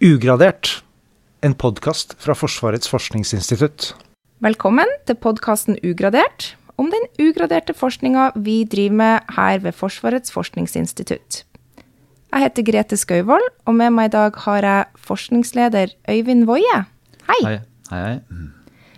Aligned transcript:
Ugradert, 0.00 0.78
en 1.44 1.52
podkast 1.52 2.14
fra 2.24 2.32
Forsvarets 2.32 2.88
forskningsinstitutt. 2.88 3.90
Velkommen 4.40 4.88
til 5.04 5.18
podkasten 5.20 5.76
Ugradert, 5.84 6.54
om 6.80 6.86
den 6.88 7.02
ugraderte 7.20 7.74
forskninga 7.76 8.30
vi 8.32 8.62
driver 8.64 8.96
med 8.96 9.34
her 9.36 9.60
ved 9.60 9.76
Forsvarets 9.76 10.32
forskningsinstitutt. 10.32 11.42
Jeg 12.32 12.44
heter 12.46 12.64
Grete 12.70 12.96
Skauvold, 12.96 13.44
og 13.68 13.76
med 13.76 13.92
meg 13.92 14.08
i 14.08 14.14
dag 14.14 14.38
har 14.46 14.64
jeg 14.64 15.04
forskningsleder 15.10 15.92
Øyvind 16.08 16.48
Woie. 16.48 16.80
Hei. 17.28 17.42
Hei, 17.44 17.58
hei. 17.90 18.00
hei. 18.00 18.48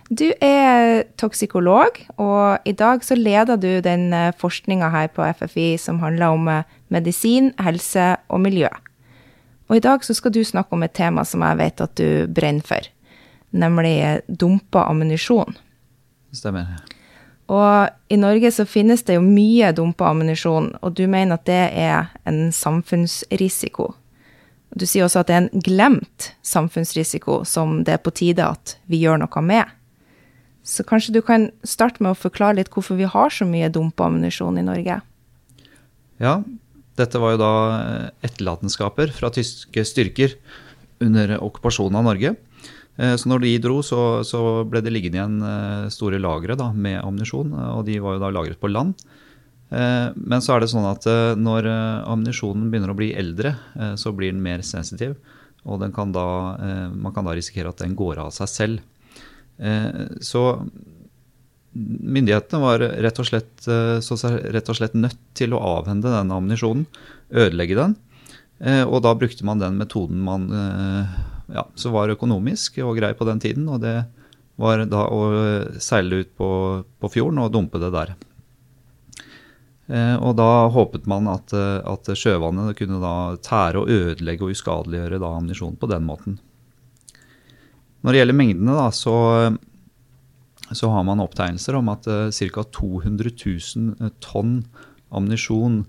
Du 0.07 0.29
er 0.39 1.03
toksikolog, 1.19 1.99
og 2.15 2.63
i 2.63 2.71
dag 2.71 3.03
så 3.03 3.19
leder 3.19 3.59
du 3.59 3.81
den 3.83 4.07
forskninga 4.39 4.87
her 4.95 5.11
på 5.11 5.27
FFI 5.35 5.73
som 5.75 5.99
handler 5.99 6.39
om 6.39 6.47
eh, 6.47 6.63
medisin, 6.87 7.51
helse 7.59 8.13
og 8.31 8.45
miljø. 8.47 8.71
Og 9.69 9.77
i 9.77 9.83
dag 9.83 10.03
så 10.05 10.15
skal 10.15 10.33
du 10.35 10.43
snakke 10.43 10.75
om 10.75 10.83
et 10.83 10.95
tema 10.95 11.23
som 11.27 11.43
jeg 11.45 11.59
vet 11.61 11.83
at 11.83 11.95
du 11.99 12.25
brenner 12.27 12.65
for, 12.67 12.89
nemlig 13.51 13.95
dumpa 14.27 14.87
ammunisjon. 14.89 15.55
Stemmer. 16.33 16.75
Og 17.51 17.89
i 18.13 18.17
Norge 18.17 18.51
så 18.55 18.65
finnes 18.67 19.03
det 19.07 19.17
jo 19.17 19.23
mye 19.25 19.73
dumpa 19.75 20.09
ammunisjon, 20.11 20.71
og 20.81 20.95
du 20.97 21.05
mener 21.11 21.37
at 21.37 21.45
det 21.49 21.63
er 21.83 22.09
en 22.29 22.47
samfunnsrisiko. 22.55 23.91
Du 24.73 24.87
sier 24.89 25.05
også 25.05 25.21
at 25.21 25.29
det 25.29 25.35
er 25.35 25.43
en 25.43 25.63
glemt 25.65 26.31
samfunnsrisiko 26.41 27.43
som 27.45 27.83
det 27.85 27.97
er 27.97 28.03
på 28.03 28.13
tide 28.15 28.45
at 28.47 28.77
vi 28.89 29.03
gjør 29.03 29.21
noe 29.21 29.43
med. 29.45 29.69
Så 30.63 30.85
kanskje 30.87 31.13
du 31.13 31.21
kan 31.21 31.49
starte 31.67 32.01
med 32.01 32.15
å 32.15 32.19
forklare 32.19 32.57
litt 32.61 32.71
hvorfor 32.73 32.97
vi 32.97 33.09
har 33.09 33.33
så 33.33 33.45
mye 33.45 33.69
dumpa 33.69 34.07
ammunisjon 34.07 34.57
i 34.57 34.65
Norge? 34.65 35.01
Ja, 36.23 36.37
dette 36.99 37.19
var 37.21 37.33
jo 37.35 37.41
da 37.41 37.53
etterlatenskaper 38.25 39.13
fra 39.15 39.31
tyske 39.33 39.83
styrker 39.87 40.35
under 41.03 41.37
okkupasjonen 41.41 41.97
av 41.99 42.05
Norge. 42.11 42.35
Eh, 42.97 43.15
Så 43.17 43.29
når 43.29 43.43
de 43.43 43.57
dro, 43.63 43.81
så, 43.81 44.21
så 44.27 44.63
ble 44.69 44.81
det 44.85 44.93
liggende 44.93 45.19
igjen 45.19 45.37
eh, 45.41 45.89
store 45.93 46.21
lagre 46.21 46.57
da, 46.59 46.71
med 46.71 47.01
ammunisjon, 47.01 47.53
og 47.53 47.85
de 47.87 47.99
var 48.03 48.17
jo 48.17 48.23
da 48.23 48.31
lagret 48.33 48.61
på 48.61 48.69
land. 48.71 48.93
Eh, 49.73 50.13
Men 50.15 50.43
så 50.45 50.55
er 50.55 50.63
det 50.63 50.71
sånn 50.73 50.85
at 50.89 51.07
eh, 51.09 51.33
når 51.39 51.69
eh, 51.69 52.03
ammunisjonen 52.13 52.69
begynner 52.69 52.93
å 52.93 52.99
bli 52.99 53.11
eldre, 53.17 53.55
eh, 53.75 53.95
så 53.97 54.13
blir 54.13 54.31
den 54.31 54.43
mer 54.45 54.61
sensitiv, 54.61 55.17
og 55.65 55.81
kan 55.95 56.11
da, 56.11 56.27
eh, 56.59 56.89
man 56.91 57.13
kan 57.15 57.25
da 57.25 57.33
risikere 57.33 57.69
at 57.71 57.81
den 57.81 57.95
går 57.95 58.19
av 58.19 58.33
seg 58.35 58.51
selv. 58.51 58.81
Eh, 59.57 60.19
Så 60.21 60.43
myndighetene 61.73 62.61
var 62.61 62.79
rett 62.79 63.19
og, 63.19 63.27
slett, 63.27 63.67
eh, 63.67 63.99
rett 64.53 64.69
og 64.69 64.77
slett 64.77 64.97
nødt 64.97 65.21
til 65.37 65.55
å 65.55 65.61
avhende 65.79 66.11
denne 66.11 66.37
ammunisjonen, 66.37 66.85
ødelegge 67.33 67.77
den. 67.79 67.95
Eh, 68.59 68.83
Og 68.83 69.01
da 69.03 69.13
brukte 69.15 69.45
man 69.45 69.59
den 69.59 69.77
metoden 69.77 70.21
man 70.21 70.49
eh, 70.51 71.15
ja, 71.55 71.65
som 71.75 71.93
var 71.93 72.13
økonomisk 72.13 72.77
og 72.83 72.97
grei 72.97 73.13
på 73.13 73.25
den 73.25 73.39
tiden. 73.39 73.67
Og 73.69 73.81
det 73.81 74.05
var 74.55 74.85
da 74.85 75.07
å 75.09 75.23
seile 75.81 76.21
ut 76.21 76.37
på, 76.37 76.83
på 77.01 77.09
fjorden 77.09 77.41
og 77.41 77.51
dumpe 77.51 77.81
det 77.81 77.91
der. 77.91 78.13
Og 80.23 80.31
da 80.37 80.69
håpet 80.71 81.09
man 81.11 81.27
at, 81.27 81.51
at 81.51 82.07
sjøvannet 82.15 82.77
kunne 82.77 83.01
da 83.01 83.35
tære 83.43 83.81
og 83.81 83.89
ødelegge 83.91 84.45
og 84.45 84.53
uskadeliggjøre 84.55 85.19
ammunisjonen 85.19 85.33
ammunisjon 85.35 85.75
på 85.75 85.89
den 85.91 86.05
måten. 86.07 86.37
Når 88.01 88.13
det 88.13 88.21
gjelder 88.21 88.37
mengdene, 88.39 88.77
da, 88.77 88.87
så, 88.95 89.15
så 90.77 90.89
har 90.93 91.05
man 91.07 91.21
opptegnelser 91.23 91.77
om 91.79 91.91
at 91.93 92.07
uh, 92.09 92.29
ca. 92.29 92.63
200 92.63 93.31
000 93.39 94.13
tonn 94.23 94.57
ammunisjon 95.13 95.83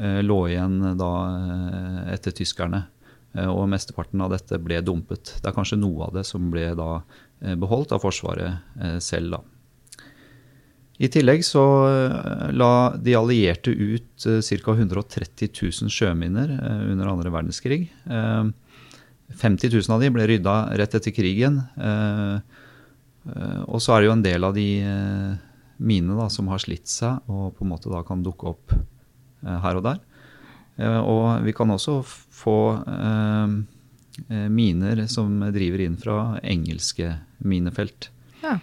uh, 0.00 0.20
lå 0.24 0.40
igjen 0.48 0.80
eh, 0.94 2.14
etter 2.14 2.36
tyskerne. 2.36 2.86
Og 3.30 3.68
mesteparten 3.70 4.18
av 4.24 4.32
dette 4.32 4.56
ble 4.58 4.80
dumpet. 4.82 5.36
Det 5.38 5.46
er 5.46 5.54
kanskje 5.54 5.76
noe 5.78 6.08
av 6.08 6.16
det 6.16 6.24
som 6.26 6.48
ble 6.50 6.64
da 6.74 6.88
eh, 6.98 7.54
beholdt 7.54 7.92
av 7.94 8.02
Forsvaret 8.02 8.98
selv, 8.98 9.36
da. 9.36 9.38
I 10.98 11.08
tillegg 11.14 11.44
så 11.46 11.62
la 12.50 12.72
de 12.98 13.14
allierte 13.14 13.70
ut 13.70 14.26
ca. 14.26 14.74
130 14.74 15.46
000 15.54 15.94
sjøminner 15.94 16.50
under 16.90 17.12
andre 17.12 17.30
verdenskrig. 17.30 17.84
Eh, 18.10 18.50
50 19.36 19.70
000 19.70 19.94
av 19.94 20.02
de 20.02 20.10
ble 20.12 20.26
rydda 20.26 20.56
rett 20.78 20.94
etter 20.98 21.14
krigen. 21.14 21.60
Eh, 21.78 22.40
og 23.66 23.82
så 23.84 23.94
er 23.94 24.00
det 24.00 24.06
jo 24.08 24.12
en 24.16 24.22
del 24.24 24.46
av 24.48 24.54
de 24.56 24.68
mine 24.80 25.38
minene 25.80 26.18
da, 26.18 26.28
som 26.32 26.48
har 26.52 26.60
slitt 26.62 26.88
seg 26.90 27.24
og 27.30 27.56
på 27.56 27.64
en 27.64 27.72
måte 27.72 27.92
da 27.92 28.02
kan 28.06 28.24
dukke 28.24 28.52
opp 28.52 28.74
eh, 28.74 29.58
her 29.64 29.80
og 29.80 29.86
der. 29.86 30.00
Eh, 30.80 31.00
og 31.00 31.44
vi 31.46 31.54
kan 31.56 31.72
også 31.72 32.00
få 32.04 32.58
eh, 32.84 33.56
eh, 34.28 34.46
miner 34.52 35.06
som 35.10 35.40
driver 35.54 35.84
inn 35.86 35.98
fra 36.00 36.20
engelske 36.44 37.14
minefelt. 37.38 38.10
Ja. 38.44 38.58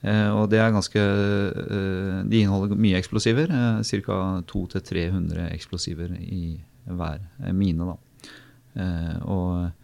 Eh, 0.00 0.28
og 0.32 0.48
det 0.52 0.60
er 0.62 0.72
ganske 0.72 1.00
eh, 1.00 2.20
De 2.24 2.40
inneholder 2.40 2.76
mye 2.80 3.00
eksplosiver. 3.00 3.52
Eh, 3.52 4.00
Ca. 4.04 4.20
200-300 4.52 5.50
eksplosiver 5.50 6.16
i 6.20 6.58
hver 6.88 7.20
eh, 7.40 7.52
mine. 7.56 7.88
Da. 7.88 8.30
Eh, 8.76 9.16
og 9.24 9.64
eh, 9.64 9.76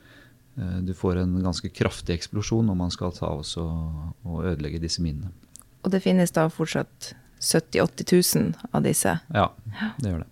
du 0.56 0.94
får 0.96 1.18
en 1.20 1.34
ganske 1.44 1.68
kraftig 1.68 2.14
eksplosjon 2.16 2.64
når 2.70 2.76
man 2.78 2.92
skal 2.94 3.12
ta 3.12 3.28
oss 3.36 3.56
og, 3.60 4.14
og 4.24 4.46
ødelegge 4.48 4.80
disse 4.80 5.04
minnene. 5.04 5.28
Og 5.84 5.92
det 5.92 6.00
finnes 6.02 6.32
da 6.32 6.46
fortsatt 6.50 7.12
70 7.40 7.78
000-80 7.78 8.40
000 8.40 8.72
av 8.72 8.86
disse. 8.86 9.12
Ja, 9.34 9.50
det 10.00 10.10
gjør 10.10 10.24
det. 10.24 10.30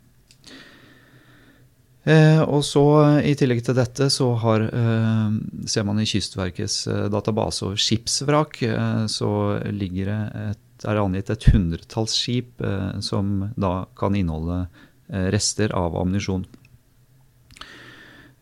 Eh, 2.05 2.43
og 2.43 2.61
så 2.69 2.83
I 3.25 3.33
tillegg 3.39 3.63
til 3.65 3.77
dette 3.79 4.11
så 4.13 4.35
har, 4.43 4.67
eh, 4.67 5.37
ser 5.67 5.87
man 5.89 6.01
i 6.01 6.05
Kystverkets 6.05 6.87
eh, 6.87 7.07
database 7.09 7.65
over 7.65 7.81
skipsvrak, 7.81 8.61
eh, 8.63 9.07
så 9.09 9.31
ligger 9.73 10.11
det 10.11 10.21
et, 10.51 10.61
er 10.85 11.01
angitt 11.01 11.31
et 11.33 11.47
hundretalls 11.49 12.13
skip 12.19 12.61
eh, 12.61 13.01
som 13.01 13.55
da 13.57 13.87
kan 13.97 14.17
inneholde 14.19 14.67
eh, 15.09 15.31
rester 15.33 15.73
av 15.73 15.97
ammunisjon. 15.97 16.45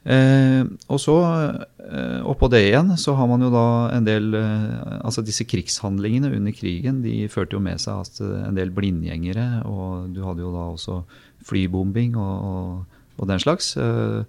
Eh, 0.02 0.62
og 0.90 0.98
så 0.98 1.14
eh, 1.22 2.22
oppå 2.26 2.48
det 2.50 2.64
igjen 2.66 2.88
så 2.98 3.12
har 3.14 3.28
man 3.30 3.44
jo 3.44 3.52
da 3.54 3.66
en 3.94 4.02
del 4.02 4.34
eh, 4.34 4.96
Altså 4.98 5.22
disse 5.22 5.46
krigshandlingene 5.46 6.32
under 6.34 6.54
krigen 6.56 7.04
de 7.04 7.28
førte 7.30 7.54
jo 7.54 7.60
med 7.62 7.78
seg 7.78 8.00
at 8.02 8.18
eh, 8.24 8.40
en 8.48 8.58
del 8.58 8.72
blindgjengere, 8.74 9.62
og 9.62 10.10
du 10.10 10.24
hadde 10.26 10.42
jo 10.42 10.50
da 10.54 10.64
også 10.72 10.98
flybombing 11.46 12.18
og, 12.18 12.82
og, 13.14 13.28
den 13.30 13.42
slags, 13.42 13.76
eh, 13.78 14.26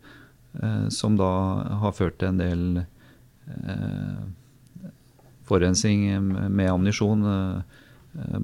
eh, 0.62 0.86
som 0.94 1.18
da 1.18 1.32
har 1.82 1.98
ført 1.98 2.20
til 2.22 2.34
en 2.34 2.42
del 2.42 2.84
forurensning 5.44 6.06
med 6.48 6.70
ammunisjon, 6.72 7.26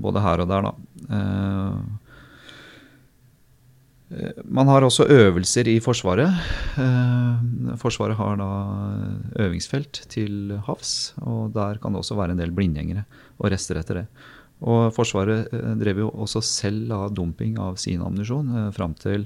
både 0.03 0.22
her 0.25 0.41
og 0.44 0.50
der, 0.51 0.67
da. 0.67 0.73
Man 4.46 4.69
har 4.69 4.85
også 4.85 5.07
øvelser 5.09 5.68
i 5.72 5.78
Forsvaret. 5.84 6.34
Eh, 6.80 7.75
Forsvaret 7.80 8.18
har 8.19 8.40
da 8.40 8.50
øvingsfelt 9.46 10.03
til 10.12 10.53
havs, 10.66 11.13
og 11.22 11.53
der 11.56 11.80
kan 11.81 11.94
det 11.94 12.02
også 12.03 12.18
være 12.19 12.35
en 12.35 12.41
del 12.41 12.53
blindgjengere 12.56 13.06
og 13.40 13.52
rester 13.53 13.79
etter 13.79 14.02
det. 14.02 14.06
Og 14.59 14.91
Forsvaret 14.96 15.53
eh, 15.56 15.75
drev 15.79 16.03
jo 16.03 16.09
også 16.12 16.41
selv 16.44 16.91
av 16.96 17.13
dumping 17.16 17.59
av 17.62 17.78
sin 17.79 18.02
ammunisjon 18.03 18.50
eh, 18.56 18.72
fram 18.75 18.96
til 19.00 19.25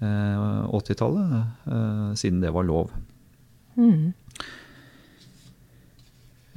eh, 0.00 0.68
80-tallet, 0.70 1.34
eh, 1.66 2.06
siden 2.20 2.42
det 2.44 2.54
var 2.54 2.68
lov. 2.68 2.94
Mm. 3.78 4.12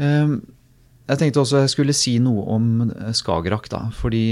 Jeg 0.04 1.20
tenkte 1.20 1.40
også 1.44 1.60
jeg 1.62 1.72
skulle 1.72 1.94
si 1.96 2.16
noe 2.20 2.44
om 2.56 2.90
Skagerrak, 3.16 3.70
da. 3.72 3.86
Fordi 3.96 4.24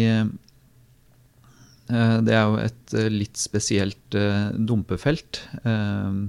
det 1.89 2.33
er 2.35 2.43
jo 2.45 2.57
et 2.61 2.93
eh, 2.95 3.09
litt 3.11 3.37
spesielt 3.39 4.15
eh, 4.15 4.51
dumpefelt. 4.55 5.41
Eh, 5.63 6.19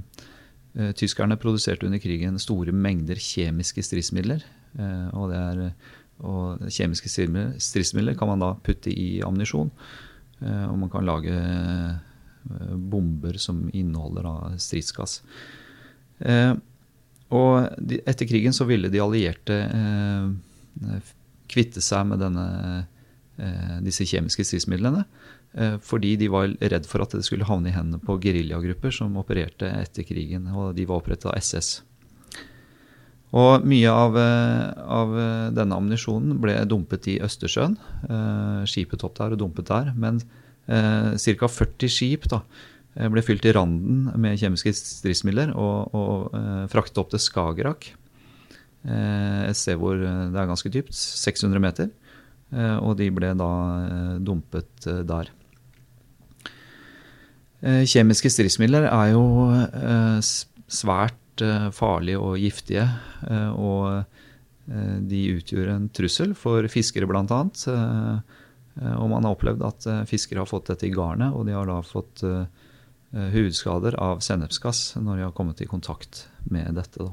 eh, 0.78 0.92
Tyskerne 0.98 1.36
produserte 1.38 1.86
under 1.86 2.00
krigen 2.02 2.38
store 2.42 2.72
mengder 2.72 3.20
kjemiske 3.20 3.84
stridsmidler. 3.84 4.42
eh, 4.78 5.08
Og, 5.12 5.32
er, 5.36 5.72
og 6.22 6.64
kjemiske 6.72 7.08
stridsmidler, 7.08 8.16
kan 8.18 8.28
man 8.32 8.42
da 8.42 8.54
putte 8.64 8.90
i 8.90 9.20
ammunisjon. 9.22 9.70
eh, 10.40 10.64
Og 10.70 10.78
man 10.78 10.90
kan 10.90 11.06
lage 11.06 11.30
eh, 11.36 12.74
bomber 12.74 13.38
som 13.38 13.68
inneholder 13.72 14.56
stridsgass. 14.58 15.20
Eh, 16.20 16.54
Og 17.32 17.68
etter 18.04 18.26
krigen 18.28 18.52
så 18.52 18.66
ville 18.68 18.90
de 18.92 19.00
allierte 19.00 19.54
eh, 19.64 20.98
kvitte 21.48 21.80
seg 21.80 22.06
med 22.10 22.20
denne, 22.20 22.84
eh, 23.38 23.78
disse 23.84 24.04
kjemiske 24.08 24.44
stridsmidlene. 24.44 25.04
Eh, 25.52 25.76
fordi 25.84 26.16
de 26.16 26.30
var 26.32 26.52
redd 26.60 26.86
for 26.88 27.04
at 27.04 27.12
det 27.12 27.24
skulle 27.26 27.48
havne 27.48 27.68
i 27.68 27.74
hendene 27.74 28.00
på 28.00 28.16
geriljagrupper 28.22 28.94
som 28.94 29.18
opererte 29.20 29.68
etter 29.68 30.06
krigen. 30.08 30.48
Og 30.48 30.72
de 30.76 30.86
var 30.88 31.02
opprettet 31.02 31.28
av 31.28 31.36
SS. 31.36 31.82
Og 33.32 33.64
mye 33.64 33.88
av, 33.88 34.16
eh, 34.20 34.82
av 34.92 35.16
eh, 35.16 35.48
denne 35.56 35.76
ammunisjonen 35.76 36.36
ble 36.40 36.56
dumpet 36.68 37.08
i 37.08 37.18
Østersjøen. 37.24 37.78
Skipet 38.68 39.04
opp 39.04 39.16
der 39.16 39.32
og 39.32 39.40
dumpet 39.40 39.68
der. 39.68 39.92
Men 39.96 40.20
eh, 40.68 41.16
ca. 41.16 41.48
40 41.48 41.92
skip 41.92 42.28
da, 42.32 42.42
ble 42.92 43.24
fylt 43.24 43.46
i 43.48 43.54
randen 43.56 44.10
med 44.20 44.36
kjemiske 44.40 44.74
stridsmidler 44.76 45.54
og, 45.56 45.96
og 45.96 46.36
eh, 46.36 46.64
fraktet 46.72 47.00
opp 47.00 47.12
til 47.12 47.24
Skagerrak. 47.24 47.88
Eh, 48.84 49.42
et 49.48 49.56
sted 49.56 49.80
hvor 49.80 49.96
det 49.96 50.36
er 50.36 50.48
ganske 50.50 50.72
dypt, 50.72 50.96
600 50.96 51.60
meter. 51.60 51.92
Og 52.52 52.98
de 52.98 53.06
ble 53.08 53.30
da 53.32 53.46
dumpet 54.20 54.84
der. 55.08 55.30
Kjemiske 57.62 58.30
stridsmidler 58.32 58.88
er 58.88 59.12
jo 59.12 59.22
svært 60.72 61.42
farlige 61.74 62.18
og 62.18 62.34
giftige. 62.42 62.88
Og 63.54 64.02
de 65.12 65.20
utgjør 65.36 65.70
en 65.70 65.84
trussel 65.94 66.34
for 66.38 66.66
fiskere, 66.70 67.06
bl.a. 67.06 67.22
Og 67.22 69.06
man 69.06 69.22
har 69.22 69.36
opplevd 69.36 69.62
at 69.68 69.86
fiskere 70.10 70.42
har 70.42 70.50
fått 70.50 70.72
dette 70.72 70.88
i 70.88 70.94
garnet, 70.94 71.30
og 71.30 71.46
de 71.46 71.54
har 71.54 71.70
da 71.70 71.78
fått 71.86 72.24
hudskader 73.12 73.94
av 74.00 74.24
sennepsgass 74.26 74.96
når 74.98 75.20
de 75.20 75.26
har 75.28 75.36
kommet 75.36 75.62
i 75.62 75.70
kontakt 75.70 76.24
med 76.50 76.74
dette. 76.80 77.12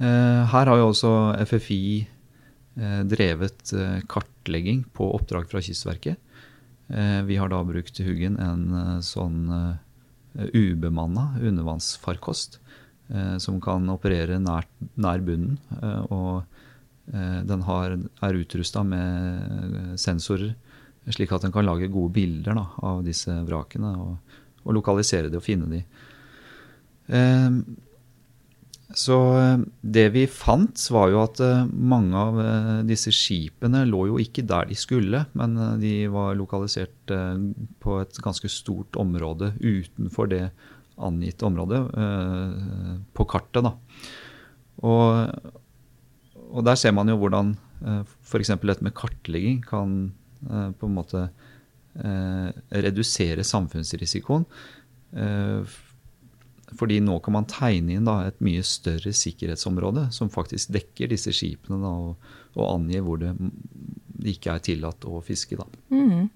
Her 0.00 0.72
har 0.72 0.80
jo 0.80 0.88
også 0.94 1.12
FFI 1.44 1.82
Eh, 2.80 3.00
drevet 3.04 3.72
eh, 3.72 3.98
kartlegging 4.08 4.84
på 4.94 5.08
oppdrag 5.16 5.48
fra 5.50 5.60
Kystverket. 5.60 6.20
Eh, 6.90 7.22
vi 7.26 7.36
har 7.38 7.50
da 7.52 7.60
brukt 7.64 8.00
Huggen 8.02 8.38
en 8.42 9.02
sånn 9.02 9.44
ubemanna 10.54 11.34
undervannsfarkost 11.42 12.60
som 13.42 13.56
kan 13.58 13.88
operere 13.90 14.36
nær, 14.38 14.68
nær 14.94 15.22
bunnen. 15.26 15.56
Og 16.14 16.44
den 17.10 17.64
har, 17.66 17.96
er 18.22 18.38
utrusta 18.38 18.84
med 18.86 19.96
sensorer, 19.98 20.52
slik 21.10 21.34
at 21.34 21.42
den 21.42 21.50
kan 21.50 21.66
lage 21.66 21.90
gode 21.90 22.14
bilder 22.14 22.54
da, 22.54 22.68
av 22.86 23.02
disse 23.02 23.34
vrakene 23.48 23.90
og, 23.98 24.36
og, 24.62 24.70
lokalisere 24.78 25.32
de 25.32 25.40
og 25.40 25.42
finne 25.42 25.66
de. 25.72 25.82
Så 28.96 29.16
eh, 29.38 29.60
det 29.80 30.06
vi 30.14 30.24
fant, 30.26 30.82
var 30.90 31.10
jo 31.12 31.20
at 31.22 31.40
eh, 31.44 31.68
mange 31.70 32.16
av 32.18 32.38
eh, 32.42 32.70
disse 32.88 33.12
skipene 33.14 33.84
lå 33.86 34.06
jo 34.10 34.18
ikke 34.22 34.44
der 34.48 34.66
de 34.70 34.78
skulle, 34.78 35.22
men 35.38 35.56
de 35.82 35.94
var 36.10 36.38
lokalisert 36.38 37.14
på 37.82 37.96
et 38.00 38.20
ganske 38.22 38.50
stort 38.50 38.98
område 39.00 39.52
utenfor 39.60 40.30
det 40.30 40.44
angitte 41.00 41.46
området 41.48 41.78
på 43.16 43.24
kartet. 43.24 43.64
Da. 43.64 43.70
Og, 44.84 45.54
og 46.50 46.66
der 46.66 46.76
ser 46.76 46.92
man 46.92 47.08
jo 47.08 47.16
hvordan 47.22 47.54
f.eks. 48.04 48.52
dette 48.52 48.84
med 48.84 48.94
kartlegging 48.98 49.62
kan 49.64 49.94
på 50.44 50.90
en 50.90 50.98
måte 50.98 51.24
redusere 52.84 53.46
samfunnsrisikoen. 53.48 54.44
Fordi 56.78 57.00
nå 57.02 57.18
kan 57.24 57.34
man 57.34 57.48
tegne 57.50 57.96
inn 57.96 58.06
da, 58.06 58.20
et 58.28 58.38
mye 58.44 58.62
større 58.66 59.12
sikkerhetsområde 59.16 60.08
som 60.14 60.30
faktisk 60.32 60.72
dekker 60.74 61.10
disse 61.10 61.32
skipene, 61.34 61.80
da, 61.82 61.90
og, 61.90 62.34
og 62.56 62.66
angir 62.76 63.04
hvor 63.06 63.20
det, 63.20 63.32
ikke 64.30 64.54
er 64.54 64.64
tillatt 64.64 65.06
å 65.08 65.22
fiske. 65.24 65.58
Da. 65.58 65.66
Mm. 65.94 66.28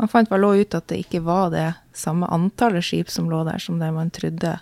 Man 0.00 0.10
fant 0.12 0.30
vel 0.30 0.46
òg 0.46 0.64
ut 0.64 0.76
at 0.78 0.88
det 0.92 1.02
ikke 1.04 1.22
var 1.26 1.50
det 1.54 1.68
samme 1.96 2.28
antallet 2.32 2.86
skip 2.86 3.10
som 3.12 3.30
lå 3.30 3.42
der, 3.48 3.62
som 3.62 3.80
det 3.82 3.90
man 3.94 4.12
trodde 4.14 4.58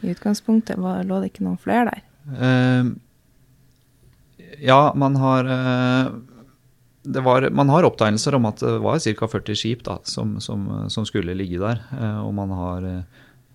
i 0.00 0.14
utgangspunktet. 0.14 0.80
Var, 0.80 1.04
lå 1.08 1.20
det 1.20 1.32
ikke 1.32 1.46
noen 1.46 1.60
flere 1.60 1.90
der? 1.90 2.06
Uh, 2.26 2.94
ja, 4.62 4.80
man 4.98 5.18
har 5.20 5.50
uh, 5.50 6.16
var, 7.22 7.50
man 7.54 7.70
har 7.70 7.86
opptegnelser 7.86 8.34
om 8.38 8.48
at 8.48 8.64
det 8.64 8.78
var 8.82 8.98
ca. 9.04 9.30
40 9.36 9.58
skip 9.60 9.84
da, 9.86 10.00
som, 10.08 10.38
som, 10.42 10.66
som, 10.90 11.06
skulle 11.06 11.36
ligge 11.38 11.60
der. 11.62 11.84
Uh, 11.92 12.26
og 12.26 12.34
man 12.40 12.54
har 12.56 12.90
Eh, 12.90 13.02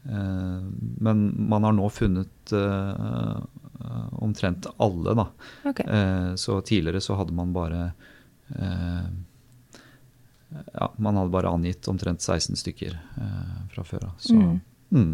men 0.03 1.19
man 1.49 1.63
har 1.63 1.75
nå 1.77 1.89
funnet 1.93 2.53
eh, 2.57 3.35
omtrent 4.11 4.65
alle, 4.81 5.13
da. 5.13 5.27
Okay. 5.69 5.85
Eh, 5.85 6.35
så 6.35 6.61
tidligere 6.61 7.01
så 7.01 7.15
hadde 7.19 7.35
man 7.37 7.53
bare 7.53 7.91
ja, 10.73 10.87
man 10.97 11.15
hadde 11.15 11.31
bare 11.31 11.49
angitt 11.53 11.87
omtrent 11.87 12.21
16 12.21 12.57
stykker 12.59 12.97
fra 13.71 13.83
før 13.87 14.09
av. 14.09 14.25
Mm. 14.35 14.57
Mm. 14.91 15.13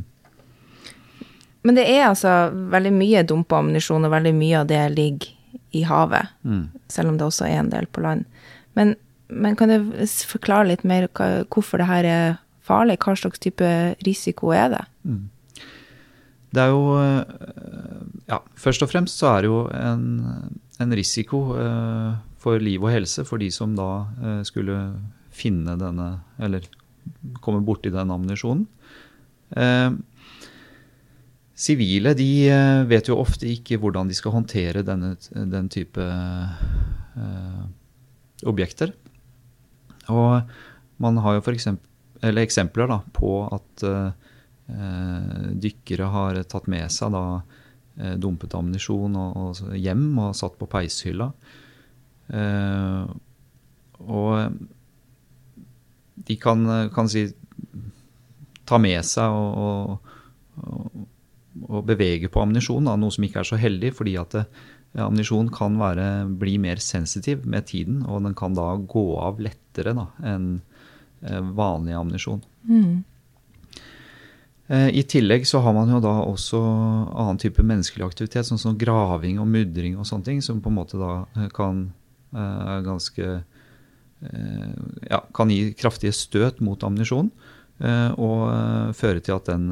Men 1.68 1.76
det 1.76 1.84
er 1.92 2.08
altså 2.08 2.32
veldig 2.72 2.94
mye 2.96 3.26
dumpa 3.28 3.60
ammunisjon, 3.60 4.08
og 4.08 4.14
veldig 4.14 4.34
mye 4.34 4.62
av 4.62 4.70
det 4.70 4.82
ligger 4.96 5.60
i 5.76 5.84
havet. 5.84 6.34
Mm. 6.48 6.70
Selv 6.88 7.12
om 7.12 7.18
det 7.20 7.28
også 7.28 7.48
er 7.48 7.60
en 7.62 7.72
del 7.74 7.90
på 7.92 8.04
land. 8.06 8.26
Men, 8.78 8.96
men 9.28 9.58
kan 9.60 9.72
du 9.72 9.92
forklare 10.30 10.70
litt 10.72 10.86
mer 10.88 11.10
hva, 11.18 11.44
hvorfor 11.52 11.82
det 11.82 11.90
her 11.90 12.08
er 12.08 12.38
farlig? 12.68 13.00
Hva 13.02 13.16
slags 13.18 13.42
type 13.44 13.68
risiko 14.06 14.52
er 14.56 14.72
det? 14.76 14.84
Mm. 15.08 15.26
Det 16.56 16.64
er 16.64 16.72
jo 16.72 16.84
Ja, 18.28 18.42
først 18.60 18.84
og 18.84 18.92
fremst 18.92 19.20
så 19.20 19.30
er 19.34 19.46
det 19.46 19.52
jo 19.52 19.62
en, 19.72 20.04
en 20.84 20.96
risiko 20.96 21.40
uh, 21.56 22.18
for 22.42 22.60
liv 22.60 22.84
og 22.84 22.92
helse 22.92 23.24
for 23.28 23.40
de 23.40 23.48
som 23.54 23.76
da 23.78 23.88
uh, 24.20 24.42
skulle 24.48 24.76
finne 25.32 25.78
denne, 25.80 26.10
eller 26.44 26.66
komme 27.44 27.62
borti 27.64 27.92
den 27.94 28.12
ammunisjonen. 28.12 28.66
Sivile 31.58 32.12
de 32.18 32.30
vet 32.90 33.08
jo 33.08 33.20
ofte 33.22 33.46
ikke 33.48 33.78
hvordan 33.80 34.10
de 34.10 34.18
skal 34.18 34.34
håndtere 34.34 34.82
denne, 34.86 35.14
den 35.30 35.70
type 35.70 36.08
objekter. 38.50 38.92
Og 40.10 40.42
man 40.98 41.22
har 41.22 41.38
jo 41.38 41.46
eksempel, 41.54 41.87
eller 42.22 42.44
eksempler 42.44 42.90
da, 42.90 43.00
på 43.14 43.32
at 43.54 43.86
eh, 43.88 45.52
dykkere 45.64 46.10
har 46.14 46.42
tatt 46.50 46.68
med 46.72 46.92
seg 46.94 47.14
da, 47.16 47.24
uh, 48.02 48.16
dumpet 48.20 48.56
ammunisjon 48.58 49.16
og, 49.18 49.38
og, 49.38 49.76
hjem 49.78 50.10
og 50.26 50.36
satt 50.38 50.58
på 50.60 50.70
peishylla. 50.72 51.30
Eh, 52.28 53.04
og 53.98 54.58
de 56.28 56.36
kan, 56.42 56.66
kan 56.94 57.10
si 57.10 57.28
ta 58.68 58.78
med 58.82 59.06
seg 59.08 59.32
og, 59.32 60.10
og, 60.60 61.06
og 61.64 61.86
bevege 61.88 62.30
på 62.30 62.44
ammunisjon, 62.44 62.90
noe 62.92 63.14
som 63.14 63.26
ikke 63.26 63.42
er 63.42 63.50
så 63.50 63.60
heldig, 63.62 63.94
fordi 63.96 64.18
at 64.20 64.36
ammunisjon 64.98 65.50
kan 65.54 65.78
være, 65.80 66.28
bli 66.40 66.58
mer 66.62 66.82
sensitiv 66.84 67.46
med 67.48 67.70
tiden, 67.72 68.02
og 68.06 68.26
den 68.28 68.36
kan 68.38 68.58
da 68.58 68.74
gå 68.78 69.08
av 69.24 69.40
lettere 69.42 69.96
enn 69.96 70.58
Eh, 70.58 70.67
vanlig 71.58 71.96
ammunisjon. 71.98 72.42
Mm. 72.68 73.04
Eh, 74.68 74.90
I 75.00 75.04
tillegg 75.04 75.48
så 75.48 75.62
har 75.64 75.74
man 75.74 75.90
jo 75.92 76.00
da 76.04 76.12
også 76.28 76.60
annen 76.60 77.40
type 77.40 77.64
menneskelig 77.64 78.04
aktivitet, 78.10 78.50
sånn 78.50 78.60
som 78.60 78.80
graving 78.80 79.40
og 79.40 79.48
mudring 79.48 79.96
og 79.96 80.08
sånne 80.10 80.28
ting, 80.28 80.42
som 80.44 80.60
på 80.64 80.72
en 80.72 80.80
måte 80.82 81.00
da 81.00 81.22
eh, 81.38 81.48
kan 81.56 81.88
ganske 82.38 83.28
ja, 85.08 85.20
kan 85.34 85.52
gi 85.54 85.72
kraftige 85.78 86.12
støt 86.12 86.58
mot 86.60 86.82
ammunisjon. 86.84 87.30
og 88.18 88.94
føre 88.98 89.22
til 89.22 89.36
at 89.36 89.46
den 89.46 89.70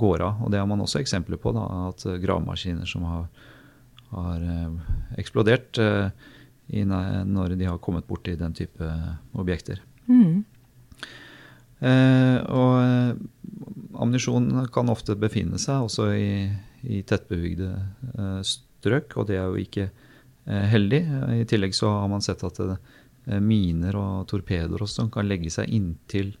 går 0.00 0.24
av. 0.24 0.40
Og 0.42 0.50
det 0.50 0.58
har 0.58 0.66
man 0.66 0.80
også 0.80 0.98
eksempler 0.98 1.38
på. 1.38 1.52
Da, 1.52 1.64
at 1.92 2.02
gravemaskiner 2.20 2.88
som 2.88 3.04
har, 3.04 3.28
har 4.10 4.42
eksplodert 5.20 5.78
når 5.78 7.54
de 7.54 7.68
har 7.68 7.78
kommet 7.78 8.08
borti 8.08 8.34
den 8.40 8.56
type 8.56 8.90
objekter. 9.32 9.84
Mm. 10.08 10.44
Eh, 11.84 12.38
og 12.48 12.74
eh, 12.80 13.12
ammunisjon 14.00 14.48
kan 14.72 14.92
ofte 14.92 15.16
befinne 15.20 15.60
seg 15.60 15.84
også 15.84 16.08
i, 16.16 16.28
i 16.88 17.02
tettbebygde 17.04 17.70
eh, 18.14 18.40
strøk, 18.48 19.18
og 19.18 19.28
det 19.28 19.38
er 19.40 19.50
jo 19.50 19.60
ikke 19.60 19.88
heldig. 20.44 20.98
I 21.40 21.44
tillegg 21.48 21.72
så 21.72 21.88
har 22.02 22.08
man 22.12 22.20
sett 22.20 22.42
at 22.44 22.58
miner 23.40 23.96
og 23.96 24.26
torpedoer 24.28 24.82
også 24.84 25.06
kan 25.08 25.24
legge 25.24 25.48
seg 25.48 25.70
inntil 25.72 26.34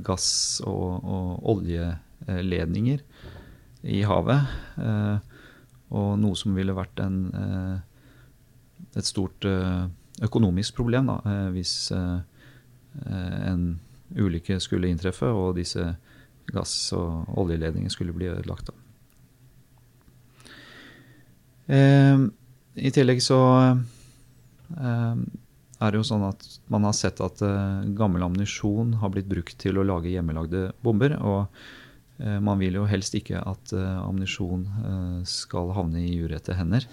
gass- 0.00 0.62
og, 0.64 1.04
og, 1.04 1.34
oljeledninger 1.52 3.02
i 3.84 4.00
havet. 4.08 4.48
Og 5.92 6.08
noe 6.22 6.40
som 6.40 6.56
ville 6.56 6.72
vært 6.72 7.04
en, 7.04 7.20
et 8.96 9.10
stort 9.12 9.44
økonomisk 10.24 10.80
problem 10.80 11.12
da, 11.12 11.20
hvis 11.52 11.74
en 11.92 13.68
ulykke 14.16 14.58
skulle 14.62 14.90
inntreffe, 14.90 15.28
og 15.30 15.56
disse 15.58 15.84
gass- 16.50 16.92
og 16.96 17.28
oljeledningene 17.38 17.92
skulle 17.92 18.14
bli 18.16 18.30
ødelagt. 18.30 18.72
Eh, 21.70 22.24
I 22.74 22.90
tillegg 22.94 23.22
så 23.22 23.40
eh, 24.74 25.20
er 25.80 25.92
det 25.92 26.00
jo 26.00 26.06
sånn 26.06 26.24
at 26.26 26.42
man 26.72 26.86
har 26.88 26.96
sett 26.96 27.22
at 27.24 27.42
eh, 27.46 27.86
gammel 27.98 28.26
ammunisjon 28.26 28.96
har 29.02 29.12
blitt 29.14 29.30
brukt 29.30 29.56
til 29.60 29.78
å 29.78 29.86
lage 29.86 30.10
hjemmelagde 30.12 30.70
bomber. 30.82 31.14
og 31.20 31.46
eh, 32.18 32.38
man 32.42 32.58
vil 32.58 32.80
jo 32.80 32.88
helst 32.90 33.14
ikke 33.18 33.40
at 33.40 33.72
eh, 33.76 34.02
ammunisjon 34.02 34.66
eh, 34.66 35.16
skal 35.28 35.72
havne 35.76 36.02
i 36.02 36.18
urette 36.20 36.58
hender. 36.58 36.86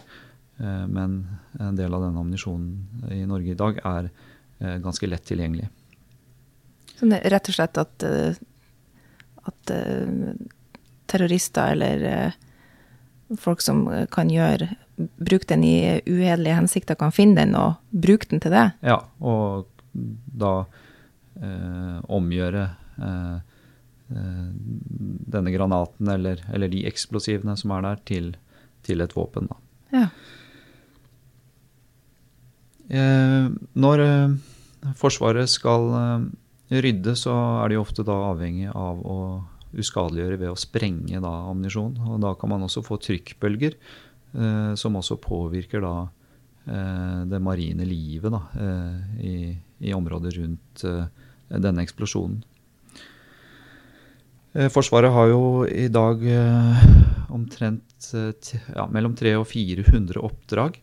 men 0.57 1.11
en 1.61 1.75
del 1.77 1.93
av 1.93 2.01
denne 2.01 2.17
ammunisjonen 2.17 3.11
i 3.13 3.27
Norge 3.29 3.51
i 3.53 3.57
dag 3.59 3.77
er 3.77 4.07
ganske 4.81 5.05
lett 5.05 5.21
tilgjengelig. 5.29 5.67
Sånn 6.97 7.13
rett 7.13 7.49
og 7.49 7.57
slett 7.57 7.77
at, 7.77 8.03
eh, 8.07 8.37
at 9.45 9.73
eh, 9.73 10.33
terrorister 11.07 11.75
eller 11.75 12.05
eh, 12.09 12.37
folk 13.37 13.61
som 13.61 13.85
kan 14.13 14.31
gjøre 14.31 14.73
Bruke 14.97 15.45
den 15.45 15.61
i 15.61 16.01
uhederlige 16.09 16.55
hensikter, 16.57 16.95
kan 16.97 17.11
finne 17.13 17.43
den 17.43 17.51
og 17.53 17.75
bruke 17.93 18.25
den 18.31 18.39
til 18.41 18.49
det. 18.49 18.63
Ja, 18.81 18.95
og 19.21 19.67
da 19.93 20.53
eh, 21.37 21.99
omgjøre 22.17 22.63
eh, 22.97 23.35
denne 25.37 25.53
granaten 25.53 26.09
eller, 26.09 26.41
eller 26.49 26.73
de 26.73 26.81
eksplosivene 26.89 27.53
som 27.61 27.75
er 27.77 27.85
der, 27.85 28.01
til, 28.09 28.31
til 28.89 29.05
et 29.05 29.13
våpen. 29.13 29.51
Da. 29.51 29.61
Ja. 29.93 30.09
Eh, 32.89 33.53
når 33.77 34.05
Forsvaret 34.97 35.53
skal 35.53 35.91
rydde, 36.69 37.15
så 37.15 37.33
er 37.63 37.71
de 37.71 37.79
ofte 37.79 38.05
da 38.07 38.15
avhengig 38.31 38.67
av 38.73 38.99
å 39.05 39.19
uskadeliggjøre 39.77 40.39
ved 40.41 40.51
å 40.51 40.59
sprenge 40.59 41.21
da 41.23 41.33
ammunisjon. 41.51 41.95
Og 42.07 42.19
da 42.23 42.33
kan 42.39 42.51
man 42.53 42.65
også 42.67 42.83
få 42.85 42.99
trykkbølger, 43.03 43.77
eh, 44.33 44.73
som 44.79 44.99
også 44.99 45.19
påvirker 45.23 45.83
da 45.83 45.95
eh, 46.67 47.23
det 47.31 47.41
marine 47.43 47.87
livet 47.87 48.33
da, 48.33 48.43
eh, 48.59 49.23
i, 49.23 49.37
i 49.87 49.95
området 49.95 50.35
rundt 50.39 50.85
eh, 50.87 51.25
denne 51.47 51.83
eksplosjonen. 51.85 52.43
Eh, 54.57 54.69
Forsvaret 54.73 55.13
har 55.13 55.31
jo 55.31 55.43
i 55.69 55.87
dag 55.93 56.23
eh, 56.25 56.87
omtrent 57.33 57.83
ja, 58.13 58.87
mellom 58.93 59.15
300 59.17 59.41
og 59.41 59.47
400 59.51 60.23
oppdrag, 60.23 60.79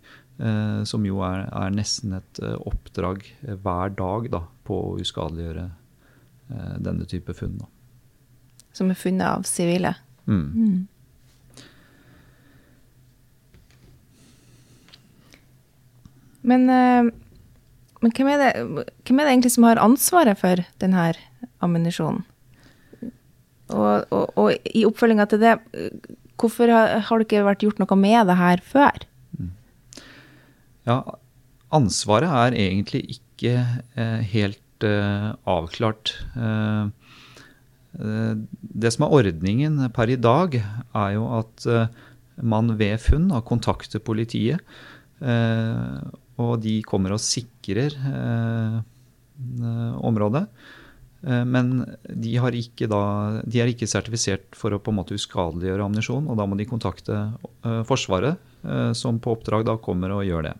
som 0.84 1.04
jo 1.06 1.20
er, 1.22 1.46
er 1.46 1.74
nesten 1.74 2.16
et 2.16 2.40
eh, 2.42 2.56
oppdrag 2.66 3.22
eh, 3.46 3.54
hver 3.54 3.94
dag 3.94 4.26
da, 4.32 4.40
på 4.66 4.80
å 4.88 4.96
uskadeliggjøre 5.02 5.68
eh, 5.68 6.74
denne 6.82 7.06
type 7.10 7.36
funn. 7.38 7.60
Da. 7.60 7.70
Som 8.74 8.90
er 8.90 8.98
funnet 8.98 9.28
av 9.28 9.46
sivile. 9.46 9.94
Mm. 10.26 10.88
Men, 16.44 16.68
eh, 16.68 17.08
men 18.04 18.12
hvem, 18.12 18.28
er 18.34 18.42
det, 18.42 18.52
hvem 19.06 19.20
er 19.20 19.24
det 19.24 19.32
egentlig 19.32 19.54
som 19.54 19.68
har 19.68 19.80
ansvaret 19.80 20.40
for 20.40 20.60
denne 20.82 21.12
ammunisjonen? 21.64 22.24
Og, 23.72 24.04
og, 24.12 24.34
og 24.36 24.66
i 24.76 24.84
oppfølginga 24.84 25.24
til 25.30 25.40
det, 25.40 25.56
eh, 25.78 26.12
hvorfor 26.40 26.68
har, 26.68 26.98
har 27.06 27.20
det 27.20 27.30
ikke 27.30 27.46
vært 27.46 27.64
gjort 27.64 27.80
noe 27.80 27.96
med 27.96 28.28
det 28.28 28.36
her 28.42 28.60
før? 28.66 29.06
Ja, 30.84 30.98
ansvaret 31.72 32.28
er 32.28 32.56
egentlig 32.60 33.02
ikke 33.16 33.56
eh, 33.96 34.20
helt 34.34 34.84
eh, 34.84 35.30
avklart. 35.48 36.12
Eh, 36.36 36.84
det 37.94 38.90
som 38.92 39.06
er 39.06 39.14
ordningen 39.14 39.78
per 39.94 40.10
i 40.10 40.18
dag, 40.18 40.56
er 40.58 41.10
jo 41.14 41.28
at 41.38 41.66
man 42.42 42.72
ved 42.74 42.98
funn 42.98 43.28
har 43.30 43.44
kontakter 43.46 44.02
politiet. 44.02 44.58
og 46.36 46.58
de 46.58 46.82
kommer 46.82 47.14
og 47.14 47.22
sikrer 47.22 47.94
området. 50.02 50.42
Men 51.22 51.70
de, 52.02 52.34
da, 52.90 53.04
de 53.46 53.62
er 53.62 53.70
ikke 53.70 53.86
sertifisert 53.86 54.58
for 54.58 54.74
å 54.74 54.82
på 54.82 54.90
en 54.90 54.98
måte 54.98 55.14
uskadeliggjøre 55.14 55.86
ammunisjon, 55.86 56.26
og 56.26 56.34
da 56.34 56.50
må 56.50 56.58
de 56.58 56.66
kontakte 56.66 57.30
Forsvaret, 57.86 58.42
som 58.98 59.22
på 59.22 59.38
oppdrag 59.38 59.70
da 59.70 59.78
kommer 59.78 60.18
og 60.18 60.26
gjør 60.26 60.50
det. 60.50 60.56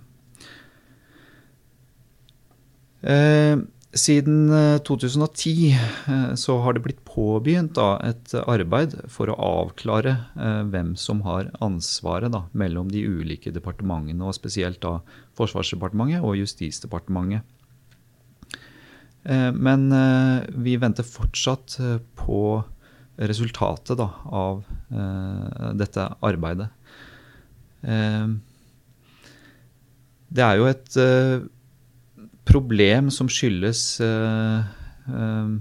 Eh, 2.94 2.94
siden 3.95 4.51
eh, 4.51 4.79
2010 4.83 5.71
eh, 6.09 6.35
så 6.35 6.57
har 6.65 6.75
det 6.75 6.83
blitt 6.85 7.03
påbegynt 7.07 7.77
da, 7.79 7.99
et 8.03 8.35
arbeid 8.43 8.97
for 9.13 9.31
å 9.31 9.37
avklare 9.39 10.17
eh, 10.35 10.63
hvem 10.73 10.95
som 10.99 11.21
har 11.27 11.51
ansvaret 11.65 12.33
da, 12.35 12.45
mellom 12.53 12.91
de 12.91 13.05
ulike 13.07 13.53
departementene, 13.55 14.25
og 14.25 14.35
spesielt 14.37 14.81
da 14.83 14.99
Forsvarsdepartementet 15.39 16.25
og 16.25 16.39
Justisdepartementet. 16.41 17.45
Eh, 19.25 19.51
Men 19.53 19.87
eh, 19.93 20.49
vi 20.65 20.77
venter 20.83 21.07
fortsatt 21.07 21.79
eh, 21.81 21.99
på 22.19 22.41
resultatet 23.15 24.01
da, 24.01 24.09
av 24.27 24.65
eh, 24.91 25.71
dette 25.79 26.09
arbeidet. 26.27 26.73
Eh, 27.87 28.27
Det 30.35 30.43
er 30.43 30.57
jo 30.59 30.65
et 30.67 30.97
eh, 30.99 31.45
problem 32.55 33.11
som 33.11 33.31
skyldes 33.31 33.83
uh, 34.05 34.63
eh, 35.11 35.55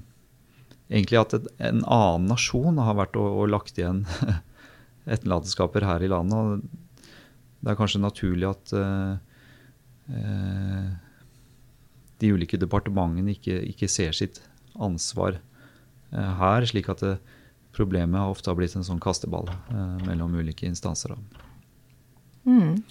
egentlig 0.94 1.20
at 1.22 1.36
et, 1.40 1.48
en 1.70 1.82
annen 1.82 2.30
nasjon 2.30 2.78
har 2.82 2.98
vært 3.00 3.18
og, 3.20 3.30
og 3.42 3.52
lagt 3.54 3.80
igjen 3.80 4.04
etterlatenskaper 5.14 5.88
her 5.88 6.06
i 6.06 6.12
landet. 6.12 6.38
og 6.38 7.10
Det 7.64 7.74
er 7.74 7.80
kanskje 7.80 8.04
naturlig 8.04 8.52
at 8.52 8.76
eh, 8.78 9.14
de 12.22 12.32
ulike 12.36 12.60
departementene 12.60 13.34
ikke, 13.34 13.58
ikke 13.72 13.90
ser 13.90 14.14
sitt 14.16 14.42
ansvar 14.74 15.40
her, 16.14 16.66
slik 16.70 16.90
at 16.92 17.00
det, 17.02 17.14
problemet 17.74 18.30
ofte 18.30 18.52
har 18.52 18.58
blitt 18.60 18.76
en 18.78 18.86
sånn 18.86 19.00
kasteball 19.02 19.48
mellom 20.06 20.36
ulike 20.38 20.68
instanser. 20.68 21.16
Mm. 22.46 22.84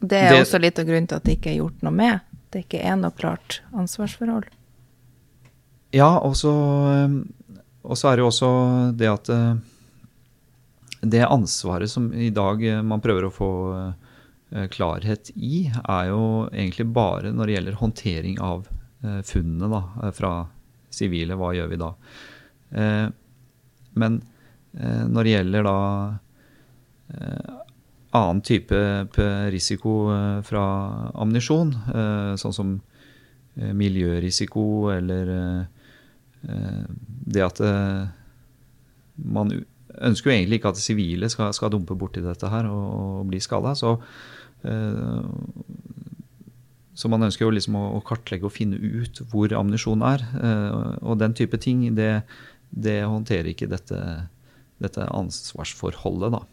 Det 0.00 0.18
er 0.18 0.30
Det- 0.34 0.42
også 0.42 0.60
litt 0.60 0.78
av 0.78 0.84
grunnen 0.86 1.08
til 1.08 1.16
at 1.16 1.24
det 1.24 1.38
ikke 1.38 1.50
er 1.54 1.60
gjort 1.62 1.82
noe 1.82 1.92
med. 1.92 2.20
Det 2.50 2.64
ikke 2.66 2.82
er 2.84 2.96
noe 2.96 3.10
klart 3.16 3.60
ansvarsforhold. 3.72 4.44
Ja, 5.92 6.18
og 6.18 6.34
så 6.36 6.52
så 7.94 8.08
er 8.10 8.16
det 8.16 8.24
jo 8.24 8.30
også 8.32 8.50
det 8.98 9.06
at 9.10 9.28
eh, 9.30 9.54
det 11.06 11.22
ansvaret 11.22 11.90
som 11.90 12.08
i 12.12 12.30
dag 12.34 12.62
eh, 12.66 12.82
man 12.82 13.02
prøver 13.04 13.28
å 13.28 13.34
få 13.34 13.50
eh, 13.76 14.66
klarhet 14.72 15.30
i, 15.36 15.66
er 15.70 16.08
jo 16.10 16.48
egentlig 16.50 16.88
bare 16.92 17.30
når 17.34 17.46
det 17.46 17.56
gjelder 17.56 17.78
håndtering 17.82 18.40
av 18.42 18.66
funnene 19.28 19.68
da, 19.70 20.10
fra 20.16 20.30
sivile. 20.90 21.36
Hva 21.38 21.52
gjør 21.54 21.68
vi 21.70 21.76
da? 21.78 21.90
Men 24.00 24.16
når 24.72 25.26
det 25.28 25.34
gjelder 25.34 25.66
da 25.68 25.74
annen 28.16 28.42
type 28.44 28.78
risiko 29.52 29.94
eh, 30.12 30.40
fra 30.46 30.64
ammunisjon, 31.14 31.72
eh, 31.92 32.32
sånn 32.40 32.54
som 32.54 32.74
eh, 33.56 33.72
miljørisiko 33.76 34.66
eller 34.96 35.34
det 36.46 37.42
at 37.42 37.58
man 39.18 39.48
ønsker 39.50 40.30
jo 40.30 40.34
egentlig 40.36 40.60
ikke 40.60 40.70
at 40.70 40.78
sivile 40.78 41.26
skal, 41.32 41.48
skal 41.56 41.72
dumpe 41.74 41.96
borti 41.98 42.20
dette 42.22 42.46
her 42.52 42.68
og, 42.70 42.84
og 42.92 43.24
bli 43.32 43.40
skada. 43.42 43.72
Så, 43.74 43.96
så 46.94 47.10
man 47.10 47.26
ønsker 47.26 47.48
jo 47.48 47.56
liksom 47.56 47.80
å, 47.80 47.98
kartlegge 48.06 48.46
og 48.46 48.54
finne 48.54 48.78
ut 48.78 49.24
hvor 49.32 49.56
ammunisjon 49.58 50.04
er. 50.06 50.22
og 51.02 51.18
den 51.18 51.34
type 51.34 51.58
ting, 51.58 51.82
det, 51.98 52.12
det 52.70 53.00
håndterer 53.02 53.50
ikke 53.50 53.72
dette, 53.72 53.98
dette 54.78 55.08
ansvarsforholdet, 55.16 56.36
da. 56.36 56.44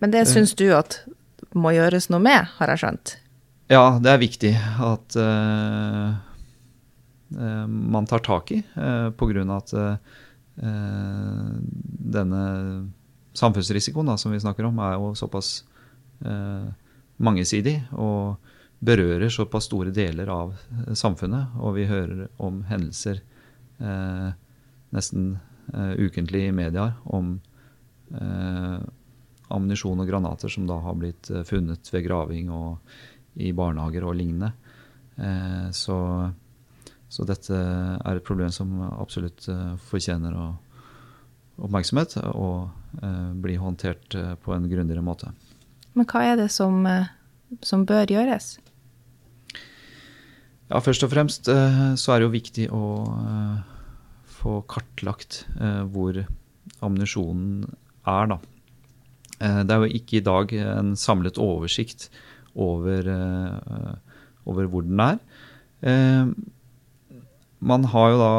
Men 0.00 0.14
det 0.14 0.26
syns 0.30 0.54
du 0.58 0.66
at 0.74 1.02
må 1.56 1.72
gjøres 1.74 2.08
noe 2.12 2.22
med, 2.22 2.48
har 2.58 2.72
jeg 2.72 2.82
skjønt. 2.84 3.14
Ja, 3.70 3.84
det 4.02 4.10
er 4.10 4.22
viktig 4.22 4.52
at 4.82 5.16
eh, 5.20 6.06
eh, 7.36 7.66
man 7.66 8.08
tar 8.10 8.24
tak 8.26 8.50
i, 8.54 8.62
uh, 8.74 9.10
av 9.14 9.52
at 9.54 9.74
uh, 9.78 10.16
denne 12.16 12.40
samfunnsrisikoen 13.32 14.06
da, 14.10 14.16
som 14.18 14.32
vi 14.32 14.40
snakker 14.40 14.66
om, 14.66 14.78
er 14.82 14.96
jo 14.98 15.12
såpass 15.18 15.64
eh, 16.26 16.70
mangesidig 17.22 17.76
og 17.92 18.36
berører 18.80 19.28
såpass 19.32 19.68
store 19.68 19.92
deler 19.94 20.30
av 20.32 20.54
eh, 20.56 20.94
samfunnet. 20.98 21.56
Og 21.60 21.76
vi 21.78 21.88
hører 21.90 22.28
om 22.42 22.62
hendelser 22.68 23.20
eh, 23.78 24.30
nesten 24.96 25.32
eh, 25.72 25.94
ukentlig 26.00 26.48
i 26.48 26.56
media 26.56 26.92
om 27.04 27.36
eh, 28.14 28.80
ammunisjon 29.50 30.00
og 30.02 30.08
granater 30.08 30.52
som 30.52 30.66
da 30.68 30.78
har 30.84 30.98
blitt 30.98 31.30
eh, 31.32 31.44
funnet 31.46 31.90
ved 31.92 32.06
graving 32.06 32.50
og 32.54 33.40
i 33.40 33.52
barnehager 33.56 34.06
og 34.08 34.16
lignende. 34.18 34.52
Eh, 35.16 35.68
så, 35.76 35.98
så 37.08 37.26
dette 37.28 37.56
er 37.56 38.16
et 38.18 38.26
problem 38.26 38.52
som 38.54 38.72
absolutt 38.90 39.48
eh, 39.50 39.76
fortjener 39.90 40.36
oppmerksomhet 41.60 42.16
og 42.32 43.02
eh, 43.02 43.30
bli 43.44 43.58
håndtert 43.60 44.16
på 44.42 44.56
en 44.56 44.68
grundigere 44.70 45.04
måte. 45.04 45.32
Men 45.94 46.06
hva 46.10 46.24
er 46.32 46.38
det 46.38 46.50
som, 46.54 46.84
som 47.66 47.86
bør 47.86 48.10
gjøres? 48.10 48.58
Ja, 50.70 50.78
Først 50.78 51.02
og 51.02 51.10
fremst 51.10 51.50
så 51.50 52.12
er 52.14 52.20
det 52.20 52.28
jo 52.28 52.30
viktig 52.30 52.68
å 52.70 52.84
få 54.40 54.60
kartlagt 54.70 55.44
eh, 55.60 55.82
hvor 55.92 56.16
ammunisjonen 56.80 57.66
er, 58.08 58.30
da. 58.32 58.38
Eh, 59.40 59.62
Det 59.64 59.74
er 59.74 59.84
jo 59.84 59.98
ikke 59.98 60.18
i 60.20 60.24
dag 60.26 60.52
en 60.60 60.94
samlet 60.96 61.38
oversikt 61.40 62.10
over 62.54 63.06
eh, 63.08 63.94
over 64.48 64.66
hvor 64.68 64.82
den 64.84 65.00
er. 65.00 65.18
Eh, 65.82 66.26
man 67.60 67.84
har 67.92 68.10
jo 68.10 68.18
da 68.20 68.34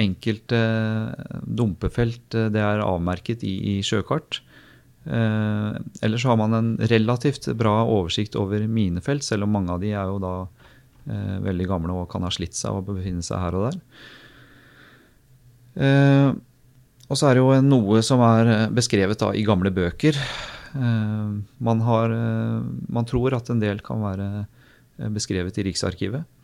enkelte 0.00 0.60
dumpefelt, 1.44 2.32
det 2.32 2.62
er 2.62 2.80
avmerket 2.80 3.44
i, 3.44 3.76
i 3.76 3.82
sjøkart. 3.84 4.40
Ellers 5.04 6.24
har 6.24 6.38
man 6.40 6.56
en 6.56 6.70
relativt 6.88 7.50
bra 7.60 7.82
oversikt 7.84 8.38
over 8.40 8.64
minefelt, 8.64 9.22
selv 9.26 9.44
om 9.44 9.52
mange 9.58 9.74
av 9.76 9.84
de 9.84 9.92
er 9.92 10.08
jo 10.08 10.16
da 10.24 10.32
veldig 11.44 11.68
gamle 11.68 11.92
og 12.00 12.08
kan 12.10 12.24
ha 12.24 12.32
slitt 12.32 12.56
seg 12.56 12.80
og 12.80 12.88
befinne 12.88 13.22
seg 13.24 13.44
her 13.44 13.60
og 13.60 13.68
der. 13.68 13.78
Eh, 17.08 17.12
og 17.12 17.16
så 17.16 17.30
er 17.30 17.38
det 17.38 17.42
jo 17.42 17.58
noe 17.64 18.04
som 18.04 18.20
er 18.20 18.68
beskrevet 18.76 19.18
da 19.18 19.32
i 19.32 19.46
gamle 19.48 19.72
bøker. 19.72 20.16
Eh, 20.74 21.28
man, 21.58 21.80
har, 21.80 22.10
eh, 22.10 22.62
man 22.88 23.06
tror 23.08 23.36
at 23.36 23.50
en 23.50 23.60
del 23.62 23.80
kan 23.84 24.02
være 24.04 24.28
eh, 24.98 25.08
beskrevet 25.12 25.58
i 25.58 25.68
Riksarkivet. 25.68 26.34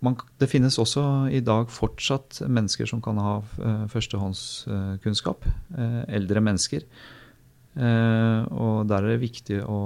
Man, 0.00 0.16
det 0.40 0.48
finnes 0.50 0.76
også 0.80 1.02
i 1.32 1.40
dag 1.44 1.70
fortsatt 1.72 2.42
mennesker 2.44 2.88
som 2.88 3.00
kan 3.04 3.16
ha 3.20 3.38
førstehåndskunnskap. 3.88 5.46
Eldre 6.12 6.42
mennesker. 6.44 6.84
Og 7.72 8.76
der 8.88 8.98
er 9.00 9.08
det 9.14 9.22
viktig 9.22 9.62
å, 9.64 9.80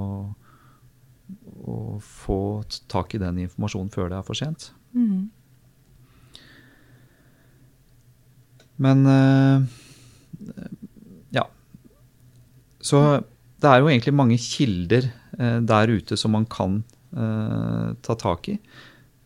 å 1.71 1.77
få 2.03 2.41
tak 2.91 3.15
i 3.15 3.23
den 3.23 3.45
informasjonen 3.47 3.95
før 3.95 4.11
det 4.11 4.19
er 4.19 4.27
for 4.27 4.39
sent. 4.39 4.73
Mm. 4.91 5.31
Men 8.77 9.07
ja, 11.31 11.45
så 12.83 13.01
det 13.65 13.71
er 13.71 13.81
jo 13.81 13.89
egentlig 13.91 14.17
mange 14.17 14.41
kilder 14.41 15.09
eh, 15.39 15.61
der 15.65 15.93
ute 15.97 16.19
som 16.21 16.35
man 16.37 16.45
kan 16.51 16.83
eh, 17.17 17.95
ta 18.05 18.17
tak 18.21 18.51
i. 18.53 18.59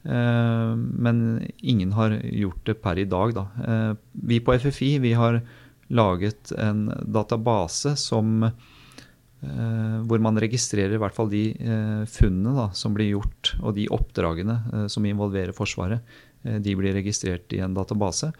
Eh, 0.06 0.72
men 0.76 1.22
ingen 1.58 1.94
har 1.96 2.14
gjort 2.22 2.62
det 2.68 2.78
per 2.84 3.00
i 3.02 3.08
dag, 3.08 3.34
da. 3.34 3.46
Eh, 3.66 3.92
vi 4.30 4.40
på 4.44 4.54
FFI 4.62 4.92
vi 5.02 5.14
har 5.18 5.40
laget 5.88 6.52
en 6.60 6.86
database 7.08 7.96
som 7.98 8.44
eh, 8.46 9.96
hvor 10.06 10.22
man 10.22 10.38
registrerer 10.38 10.94
i 10.94 11.02
hvert 11.02 11.16
fall 11.16 11.32
de 11.32 11.48
eh, 11.56 12.04
funnene 12.06 12.54
da, 12.54 12.68
som 12.76 12.94
blir 12.94 13.16
gjort, 13.16 13.56
og 13.62 13.74
de 13.80 13.88
oppdragene 13.94 14.86
som 14.92 15.06
involverer 15.08 15.56
Forsvaret. 15.56 16.04
de 16.38 16.74
blir 16.78 16.94
registrert 16.94 17.50
i 17.52 17.58
en 17.58 17.74
database, 17.74 18.30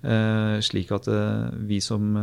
slik 0.00 0.90
at 0.96 1.08
vi 1.68 1.80
som 1.84 2.14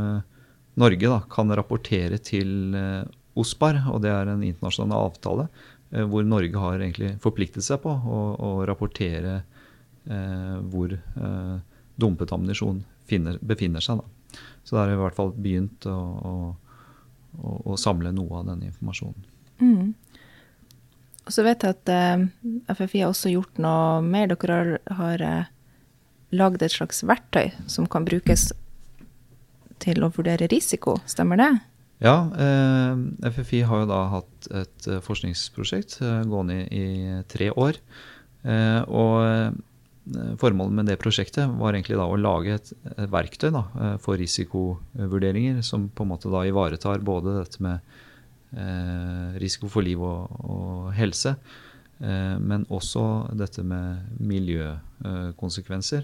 Norge 0.78 1.10
da, 1.10 1.22
kan 1.30 1.50
rapportere 1.58 2.20
til 2.22 2.76
eh, 2.78 3.02
OSPAR, 3.38 3.80
og 3.90 4.04
det 4.04 4.12
er 4.14 4.30
en 4.30 4.44
internasjonal 4.46 5.08
avtale 5.10 5.48
eh, 5.90 6.06
hvor 6.06 6.26
Norge 6.26 6.62
har 6.62 6.78
egentlig 6.78 7.16
forpliktet 7.24 7.66
seg 7.66 7.82
på 7.82 7.90
å, 7.90 8.20
å 8.38 8.52
rapportere 8.70 9.40
eh, 10.06 10.60
hvor 10.70 10.94
eh, 10.94 11.56
dumpet 11.98 12.34
ammunisjon 12.36 12.84
befinner 13.10 13.82
seg. 13.82 14.04
Da. 14.04 14.38
Så 14.62 14.76
da 14.76 14.84
har 14.84 14.92
vi 14.92 15.00
i 15.00 15.02
hvert 15.02 15.18
fall 15.18 15.34
begynt 15.34 15.90
å, 15.90 15.98
å, 15.98 16.36
å 17.74 17.80
samle 17.82 18.14
noe 18.14 18.44
av 18.44 18.52
denne 18.52 18.70
informasjonen. 18.70 19.26
Mm. 19.58 19.96
Og 21.26 21.34
så 21.34 21.42
vet 21.48 21.66
jeg 21.66 21.74
at 21.74 21.94
eh, 21.96 22.28
FFI 22.70 23.02
har 23.02 23.16
også 23.16 23.34
gjort 23.34 23.58
noe 23.66 24.04
mer. 24.06 24.30
Dere 24.30 24.62
har, 24.62 24.76
har 25.02 25.26
eh, 25.26 25.54
lagd 26.36 26.64
et 26.66 26.74
slags 26.74 27.04
verktøy 27.08 27.52
som 27.72 27.88
kan 27.90 28.06
brukes 28.08 28.50
til 29.84 30.04
å 30.04 30.12
vurdere 30.14 30.50
risiko, 30.52 30.98
stemmer 31.08 31.40
det? 31.40 31.52
Ja, 32.04 32.18
eh, 32.38 33.32
FFI 33.32 33.64
har 33.66 33.84
jo 33.84 33.90
da 33.90 34.04
hatt 34.12 34.50
et 34.54 34.88
eh, 34.90 35.02
forskningsprosjekt 35.02 35.98
eh, 36.06 36.22
gående 36.30 36.60
i, 36.68 36.84
i 36.84 37.24
tre 37.30 37.50
år. 37.50 37.80
Eh, 38.48 38.82
og 38.86 39.16
eh, 39.26 40.36
formålet 40.40 40.78
med 40.78 40.90
det 40.92 41.00
prosjektet 41.02 41.50
var 41.60 41.76
egentlig 41.76 41.98
da 42.00 42.06
å 42.08 42.20
lage 42.20 42.54
et, 42.56 42.70
et 42.94 43.10
verktøy 43.12 43.50
da, 43.52 43.64
eh, 43.82 43.96
for 44.04 44.20
risikovurderinger 44.22 45.64
som 45.66 45.90
på 45.90 46.06
en 46.06 46.14
måte 46.14 46.32
da 46.34 46.46
ivaretar 46.48 47.04
både 47.06 47.40
dette 47.42 47.64
med 47.64 47.96
risiko 49.36 49.68
for 49.68 49.84
liv 49.84 50.00
og, 50.00 50.38
og 50.48 50.84
helse, 50.96 51.34
men 52.00 52.66
også 52.70 53.04
dette 53.34 53.64
med 53.66 54.20
miljøkonsekvenser. 54.22 56.04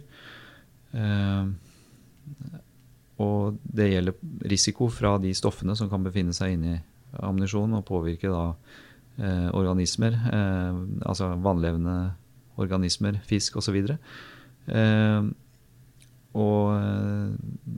Og 3.21 3.59
det 3.63 3.89
gjelder 3.91 4.47
risiko 4.49 4.87
fra 4.89 5.17
de 5.21 5.33
stoffene 5.37 5.75
som 5.77 5.91
kan 5.91 6.05
befinne 6.05 6.33
seg 6.35 6.55
inni 6.55 6.79
ammunisjonen 7.21 7.77
og 7.77 7.85
påvirke 7.87 8.31
da 8.31 8.43
eh, 9.21 9.49
organismer, 9.53 10.17
eh, 10.33 10.81
altså 11.05 11.33
vannlevende 11.43 11.97
organismer, 12.61 13.19
fisk 13.27 13.59
osv. 13.61 13.77
Eh, 13.85 15.29
og 16.33 16.73
eh, 16.73 17.33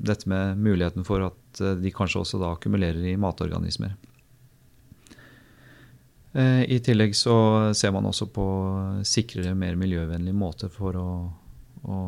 dette 0.08 0.32
med 0.32 0.62
muligheten 0.64 1.08
for 1.08 1.28
at 1.28 1.62
eh, 1.64 1.76
de 1.82 1.94
kanskje 1.96 2.24
også 2.24 2.40
da 2.42 2.54
akkumulerer 2.56 3.04
i 3.12 3.18
matorganismer. 3.20 3.98
Eh, 6.36 6.64
I 6.76 6.82
tillegg 6.84 7.16
så 7.16 7.38
ser 7.74 7.94
man 7.96 8.10
også 8.10 8.28
på 8.34 8.48
sikrere, 9.08 9.56
mer 9.56 9.78
miljøvennlige 9.80 10.36
måter 10.36 10.74
for 10.74 11.00
å, 11.00 11.10
å 11.88 12.02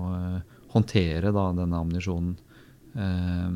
håndtere 0.73 1.31
da 1.31 1.47
denne 1.55 1.79
ammunisjonen 1.79 2.35
Eh, 2.97 3.51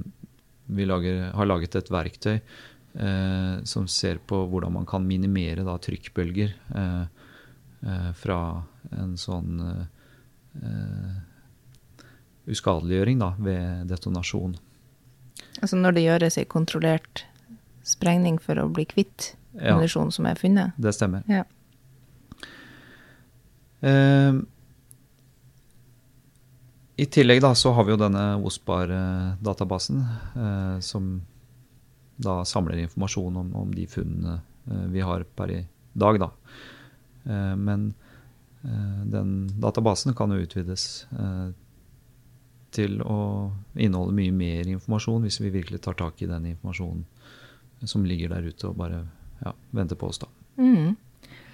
vi 0.65 0.85
lager, 0.85 1.31
har 1.33 1.45
laget 1.45 1.75
et 1.75 1.89
verktøy 1.91 2.35
eh, 2.37 3.55
som 3.63 3.87
ser 3.89 4.21
på 4.27 4.43
hvordan 4.51 4.75
man 4.77 4.85
kan 4.87 5.05
minimere 5.07 5.65
da, 5.67 5.77
trykkbølger 5.81 6.53
eh, 6.75 7.05
fra 8.13 8.37
en 8.93 9.15
sånn 9.17 9.55
uskadeliggjøring 12.45 13.23
da, 13.23 13.31
ved 13.41 13.89
detonasjon. 13.89 14.53
Altså 15.63 15.79
når 15.79 15.97
det 15.97 16.03
gjøres 16.05 16.37
ei 16.37 16.45
kontrollert 16.45 17.23
sprengning 17.87 18.37
for 18.43 18.61
å 18.61 18.67
bli 18.69 18.85
kvitt 18.85 19.31
ja, 19.59 19.75
som 19.87 20.27
er 20.29 20.39
funnet? 20.39 20.77
Det 20.77 20.93
stemmer. 20.95 21.25
Ja. 21.27 21.43
Uh, 23.81 24.41
i 27.01 27.07
tillegg 27.09 27.41
da, 27.41 27.55
så 27.57 27.71
har 27.73 27.87
vi 27.87 27.95
jo 27.95 27.99
denne 27.99 28.25
OSPAR-databasen, 28.45 30.03
uh, 30.35 30.77
som 30.85 31.15
da 32.21 32.43
samler 32.45 32.83
informasjon 32.83 33.39
om, 33.41 33.55
om 33.57 33.71
de 33.73 33.87
funnene 33.89 34.37
uh, 34.69 34.85
vi 34.93 35.01
har 35.01 35.25
per 35.35 35.55
i 35.55 35.61
dag. 35.93 36.19
Da. 36.21 36.31
Eh, 37.23 37.55
men 37.55 37.93
eh, 38.63 39.05
den 39.05 39.59
databasen 39.59 40.13
kan 40.13 40.31
jo 40.31 40.41
utvides 40.41 41.07
eh, 41.11 41.49
til 42.71 43.01
å 43.03 43.51
inneholde 43.75 44.15
mye 44.15 44.33
mer 44.33 44.69
informasjon, 44.71 45.25
hvis 45.25 45.41
vi 45.43 45.53
virkelig 45.53 45.81
tar 45.83 45.97
tak 45.99 46.21
i 46.21 46.29
den 46.29 46.53
informasjonen 46.53 47.05
som 47.83 48.05
ligger 48.05 48.31
der 48.31 48.47
ute 48.47 48.69
og 48.69 48.77
bare 48.79 49.03
ja, 49.45 49.53
venter 49.75 49.99
på 49.99 50.09
oss. 50.11 50.21
da. 50.21 50.29
Mm. 50.61 50.95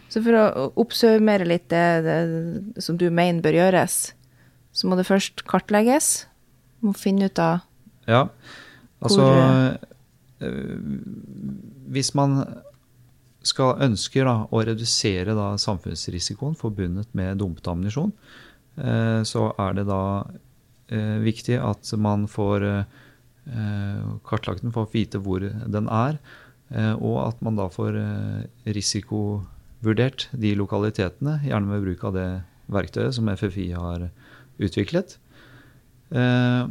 Så 0.08 0.22
for 0.24 0.38
å 0.40 0.68
oppsummere 0.80 1.48
litt 1.48 1.68
det, 1.72 1.86
det 2.06 2.84
som 2.84 2.98
du 3.00 3.10
mener 3.12 3.44
bør 3.44 3.60
gjøres, 3.60 3.98
så 4.72 4.88
må 4.88 4.98
det 5.00 5.08
først 5.08 5.44
kartlegges. 5.50 6.28
Må 6.86 6.94
finne 6.96 7.28
ut 7.32 7.40
av 7.42 7.64
Ja, 8.06 8.28
altså 9.02 9.24
hvor, 9.26 9.78
Hvis 11.90 12.12
man 12.14 12.38
skal 13.48 13.82
ønsker 13.88 14.28
da, 14.28 14.36
å 14.52 14.62
redusere 14.68 15.34
da, 15.36 15.54
samfunnsrisikoen 15.60 16.58
forbundet 16.60 17.10
med 17.18 17.40
dumpet 17.42 17.68
ammunisjon, 17.72 18.12
eh, 18.78 19.22
så 19.26 19.48
er 19.58 19.78
det 19.80 19.88
da 19.90 20.02
eh, 20.92 21.18
viktig 21.24 21.58
at 21.64 21.94
man 21.98 22.28
får 22.30 22.68
eh, 22.68 24.04
kartlagt 24.28 24.66
den 24.66 24.76
for 24.76 24.86
å 24.86 24.92
vite 24.94 25.22
hvor 25.24 25.42
den 25.48 25.88
er, 25.88 26.20
eh, 26.20 26.47
og 26.76 27.18
at 27.24 27.40
man 27.46 27.56
da 27.56 27.70
får 27.72 27.96
eh, 27.96 28.72
risikovurdert 28.76 30.28
de 30.36 30.52
lokalitetene, 30.60 31.40
gjerne 31.46 31.70
med 31.70 31.86
bruk 31.86 32.04
av 32.10 32.18
det 32.18 32.28
verktøyet 32.72 33.16
som 33.16 33.30
FFI 33.32 33.70
har 33.76 34.10
utviklet. 34.60 35.18
Eh, 36.10 36.68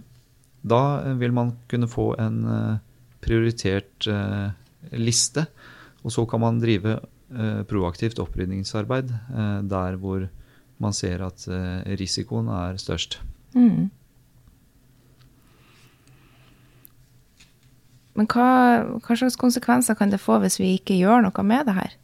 da 0.66 0.82
vil 1.20 1.34
man 1.36 1.52
kunne 1.70 1.88
få 1.90 2.10
en 2.20 2.38
eh, 2.50 2.78
prioritert 3.24 4.08
eh, 4.10 4.48
liste, 4.96 5.46
og 6.04 6.14
så 6.14 6.26
kan 6.28 6.42
man 6.44 6.62
drive 6.62 7.00
proaktivt 7.66 8.20
opprydningsarbeid 8.22 9.08
der 9.66 9.96
hvor 9.98 10.28
man 10.78 10.92
ser 10.94 11.24
at 11.26 11.42
risikoen 11.98 12.46
er 12.54 12.76
størst. 12.78 13.16
Mm. 13.50 13.88
Men 18.16 18.28
hva, 18.32 18.48
hva, 19.00 19.16
slags 19.16 19.38
konsekvenser 19.40 19.98
kan 19.98 20.12
det 20.12 20.22
få 20.22 20.40
hvis 20.42 20.58
vi 20.60 20.74
ikke 20.78 20.96
gjør 20.98 21.26
noe 21.26 21.46
med 21.46 21.68
det 21.68 21.76
her? 21.76 21.98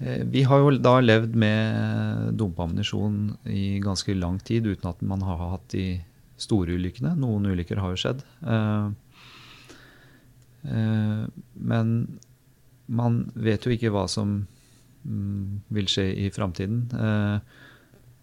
Eh, 0.00 0.24
vi 0.30 0.42
har 0.48 0.62
jo 0.62 0.74
da 0.78 0.98
levd 1.02 1.38
med 1.38 2.34
dumpeammunisjon 2.40 3.20
i 3.50 3.78
ganske 3.84 4.16
lang 4.18 4.40
tid 4.42 4.66
uten 4.66 4.90
at 4.90 5.06
man 5.06 5.22
har 5.26 5.40
hatt 5.54 5.70
de 5.74 5.86
store 6.40 6.74
ulykkene. 6.74 7.14
Noen 7.18 7.46
ulykker 7.54 7.78
har 7.80 7.94
jo 7.94 8.02
skjedd. 8.04 8.26
Eh, 8.42 8.92
Eh, 10.64 11.24
men 11.52 12.20
man 12.86 13.20
vet 13.34 13.64
jo 13.64 13.72
ikke 13.74 13.92
hva 13.92 14.06
som 14.10 14.36
mm, 15.04 15.64
vil 15.76 15.90
skje 15.90 16.08
i 16.24 16.30
framtiden. 16.32 16.86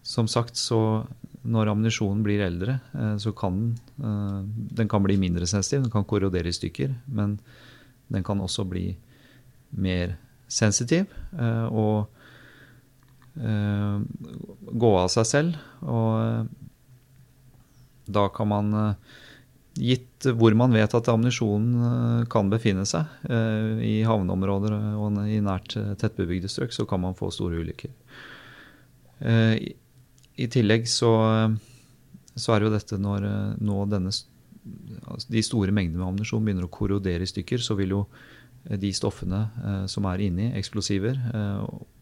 Som 0.02 0.26
sagt, 0.30 0.58
så 0.58 1.06
når 1.42 1.72
ammunisjonen 1.72 2.22
blir 2.24 2.44
eldre, 2.44 2.78
eh, 2.94 3.16
så 3.18 3.32
kan 3.36 3.78
den 3.96 4.50
Den 4.72 4.88
kan 4.88 5.02
bli 5.02 5.16
mindre 5.16 5.46
sensitiv, 5.46 5.82
den 5.82 5.90
kan 5.90 6.04
korrodere 6.04 6.48
i 6.48 6.52
stykker, 6.52 6.94
men 7.06 7.38
den 8.08 8.22
kan 8.22 8.40
også 8.40 8.64
bli 8.68 8.96
mer 9.70 10.16
sensitiv 10.48 11.06
og 11.70 12.08
gå 14.72 14.90
av 14.98 15.08
seg 15.08 15.26
selv. 15.26 15.56
Og 15.80 16.48
da 18.12 18.28
kan 18.28 18.48
man 18.48 18.96
Gitt 19.72 20.26
hvor 20.36 20.52
man 20.56 20.74
vet 20.74 20.92
at 20.92 21.08
ammunisjonen 21.08 21.84
eh, 21.88 22.24
kan 22.32 22.50
befinne 22.52 22.84
seg, 22.88 23.08
eh, 23.24 23.80
i 23.80 23.94
havneområder 24.04 24.74
og 25.00 25.16
i 25.24 25.40
nært 25.44 25.78
eh, 25.80 25.94
tettbebygde 25.98 26.50
strøk, 26.52 26.74
så 26.76 26.84
kan 26.88 27.00
man 27.00 27.16
få 27.16 27.30
store 27.32 27.62
ulykker. 27.62 27.94
I 30.40 30.48
tillegg 30.52 30.86
så, 30.88 31.12
så 32.34 32.54
er 32.54 32.64
jo 32.64 32.72
dette 32.72 32.98
når 33.00 33.26
nå 33.60 33.78
denne, 33.90 34.12
altså 34.12 35.32
de 35.34 35.42
store 35.44 35.74
mengdene 35.74 36.00
med 36.00 36.08
ammunisjon 36.08 36.44
begynner 36.44 36.68
å 36.68 36.72
korrodere 36.72 37.26
i 37.26 37.30
stykker, 37.30 37.60
så 37.60 37.76
vil 37.78 37.96
jo 37.96 38.02
de 38.62 38.92
stoffene 38.94 39.42
som 39.90 40.06
er 40.06 40.22
inni, 40.22 40.52
eksplosiver 40.54 41.18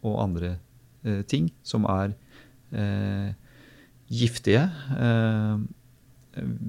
og 0.05 0.17
andre 0.21 0.55
ting 1.27 1.47
som 1.65 1.87
er 1.89 2.13
giftige, 4.11 4.67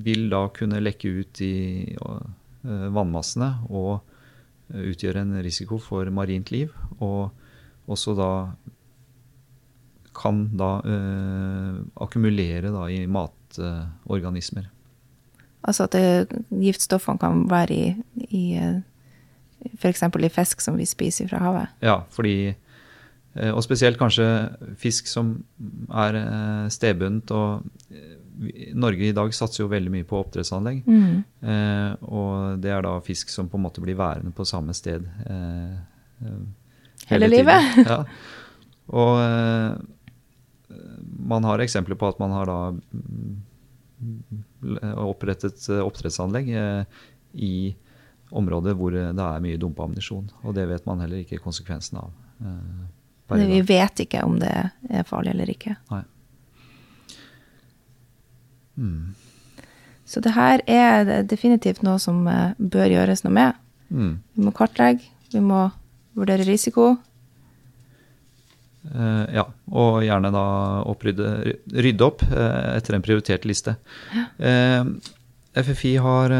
vil 0.05 0.29
da 0.33 0.46
kunne 0.55 0.83
lekke 0.83 1.11
ut 1.20 1.42
i 1.44 1.57
eh, 1.94 2.87
vannmassene 2.94 3.51
og 3.70 3.92
eh, 4.72 4.90
utgjøre 4.90 5.22
en 5.22 5.37
risiko 5.44 5.79
for 5.83 6.09
marint 6.14 6.51
liv. 6.55 6.72
Og 6.98 7.31
også 7.90 8.16
da 8.18 8.31
kan 10.16 10.44
da 10.59 10.75
uh, 10.85 11.83
akkumulere 12.05 12.72
da 12.75 12.87
i 12.92 13.05
matorganismer. 13.07 14.68
Altså 15.62 15.87
at 15.87 15.94
giftstoffene 16.51 17.22
kan 17.22 17.44
være 17.51 17.75
i, 17.75 17.85
i 18.35 18.44
f.eks. 19.79 20.03
i 20.03 20.31
fisk 20.33 20.64
som 20.64 20.77
vi 20.77 20.88
spiser 20.90 21.31
fra 21.31 21.38
havet? 21.38 21.79
Ja, 21.81 22.03
fordi 22.11 22.55
Og 23.33 23.62
spesielt 23.64 23.96
kanskje 23.96 24.25
fisk 24.77 25.07
som 25.09 25.44
er 25.88 26.18
stedbundet 26.68 27.31
og 27.31 27.62
Norge 28.75 29.09
i 29.09 29.14
dag 29.14 29.33
satser 29.35 29.62
jo 29.62 29.70
veldig 29.70 29.92
mye 29.92 30.07
på 30.09 30.18
oppdrettsanlegg. 30.18 30.83
Mm. 30.87 31.22
Eh, 31.44 32.05
og 32.09 32.62
det 32.62 32.72
er 32.72 32.85
da 32.87 32.96
fisk 33.05 33.33
som 33.33 33.51
på 33.51 33.59
en 33.59 33.66
måte 33.66 33.83
blir 33.85 33.98
værende 33.98 34.33
på 34.35 34.46
samme 34.48 34.75
sted 34.77 35.05
eh, 35.27 35.75
hele, 36.22 36.46
hele 37.11 37.31
livet. 37.31 37.77
ja. 37.90 38.03
Og 38.92 39.20
eh, 39.22 39.77
man 41.28 41.46
har 41.46 41.62
eksempler 41.62 41.98
på 41.98 42.08
at 42.11 42.20
man 42.22 42.35
har 42.35 42.50
da 42.50 42.58
mm, 42.72 44.42
opprettet 45.04 45.68
oppdrettsanlegg 45.82 46.50
eh, 46.56 47.00
i 47.35 47.54
områder 48.32 48.76
hvor 48.78 48.94
det 48.94 49.11
er 49.11 49.44
mye 49.44 49.61
dumpa 49.61 49.87
ammunisjon. 49.87 50.30
Og 50.42 50.56
det 50.56 50.66
vet 50.70 50.87
man 50.88 51.02
heller 51.04 51.22
ikke 51.22 51.42
konsekvensen 51.44 52.00
av. 52.00 52.14
Nei, 52.42 53.46
vi 53.48 53.61
vet 53.64 54.04
ikke 54.04 54.24
om 54.26 54.38
det 54.40 54.52
er 54.52 55.06
farlig 55.08 55.35
eller 55.35 55.52
ikke. 55.52 55.76
Nei. 55.92 56.02
Mm. 58.76 59.12
Så 60.04 60.20
det 60.24 60.35
her 60.35 60.62
er 60.68 61.22
definitivt 61.28 61.85
noe 61.87 62.00
som 62.02 62.26
eh, 62.28 62.56
bør 62.58 62.90
gjøres 62.90 63.22
noe 63.24 63.32
med. 63.37 63.61
Mm. 63.92 64.12
Vi 64.35 64.44
må 64.44 64.52
kartlegge, 64.56 65.06
vi 65.32 65.40
må 65.44 65.66
vurdere 66.18 66.46
risiko. 66.48 66.96
Uh, 68.82 69.24
ja, 69.30 69.44
og 69.70 70.00
gjerne 70.02 70.32
da 70.34 70.44
opprydde, 70.90 71.28
rydde 71.86 72.06
opp 72.06 72.24
uh, 72.26 72.74
etter 72.74 72.96
en 72.96 73.04
prioritert 73.04 73.46
liste. 73.46 73.76
Ja. 74.16 74.26
Uh, 74.42 75.12
FFI 75.52 75.96
har 76.00 76.32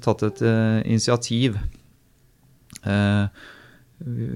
tatt 0.00 0.22
et 0.24 0.40
initiativ. 0.88 1.58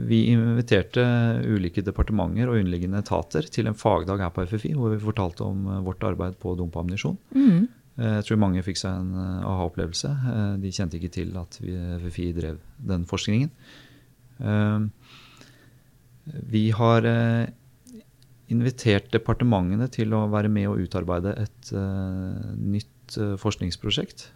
Vi 0.09 0.19
inviterte 0.31 1.03
ulike 1.47 1.83
departementer 1.85 2.51
og 2.51 2.61
underliggende 2.61 3.01
etater 3.03 3.49
til 3.51 3.71
en 3.71 3.79
fagdag 3.79 4.23
her 4.23 4.33
på 4.35 4.45
FFI, 4.47 4.75
hvor 4.79 4.93
vi 4.95 5.03
fortalte 5.03 5.47
om 5.47 5.67
eh, 5.73 5.83
vårt 5.87 6.05
arbeid 6.07 6.39
på 6.43 6.55
dumpeammunisjon. 6.59 7.17
Mm. 7.35 7.67
Eh, 7.97 8.13
jeg 8.19 8.27
tror 8.29 8.43
mange 8.43 8.65
fikk 8.67 8.81
seg 8.83 9.01
en 9.01 9.13
eh, 9.23 9.49
aha-opplevelse. 9.49 10.13
De 10.63 10.73
kjente 10.75 11.01
ikke 11.01 11.13
til 11.17 11.35
at 11.41 11.59
FFI 12.05 12.31
drev 12.37 12.61
den 12.93 13.07
forskningen. 13.09 13.51
Vi 16.27 16.71
har 16.75 17.07
invitert 18.51 19.13
departementene 19.15 19.87
til 19.91 20.15
å 20.15 20.25
være 20.31 20.51
med 20.51 20.67
og 20.71 20.83
utarbeide 20.83 21.35
et 21.43 21.71
nytt 22.59 23.17
forskningsprosjekt 23.43 24.27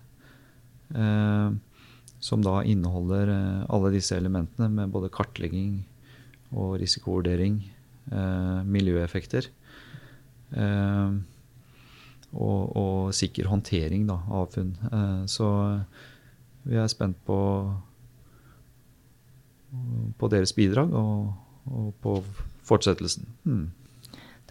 som 2.20 2.44
da 2.44 2.60
inneholder 2.68 3.32
eh, 3.32 3.66
alle 3.72 3.90
disse 3.94 4.16
elementene 4.16 4.68
med 4.68 4.92
både 4.92 5.10
kartlegging 5.12 5.80
og 6.52 6.76
risikovurdering, 6.82 7.60
eh, 8.12 8.60
miljøeffekter 8.68 9.48
eh, 10.52 11.12
og, 12.30 12.76
og, 12.76 13.14
sikker 13.16 13.48
håndtering 13.50 14.04
da, 14.10 14.20
av 14.28 14.50
funn. 14.52 14.74
Eh, 14.92 15.22
så 15.32 15.48
vi 16.68 16.76
er 16.76 16.90
spent 16.92 17.16
på, 17.24 17.38
på 20.20 20.30
deres 20.30 20.52
bidrag 20.52 20.92
og, 20.92 21.30
og 21.68 21.92
på 22.04 22.20
fortsettelsen. 22.68 23.26
Hmm. 23.44 23.68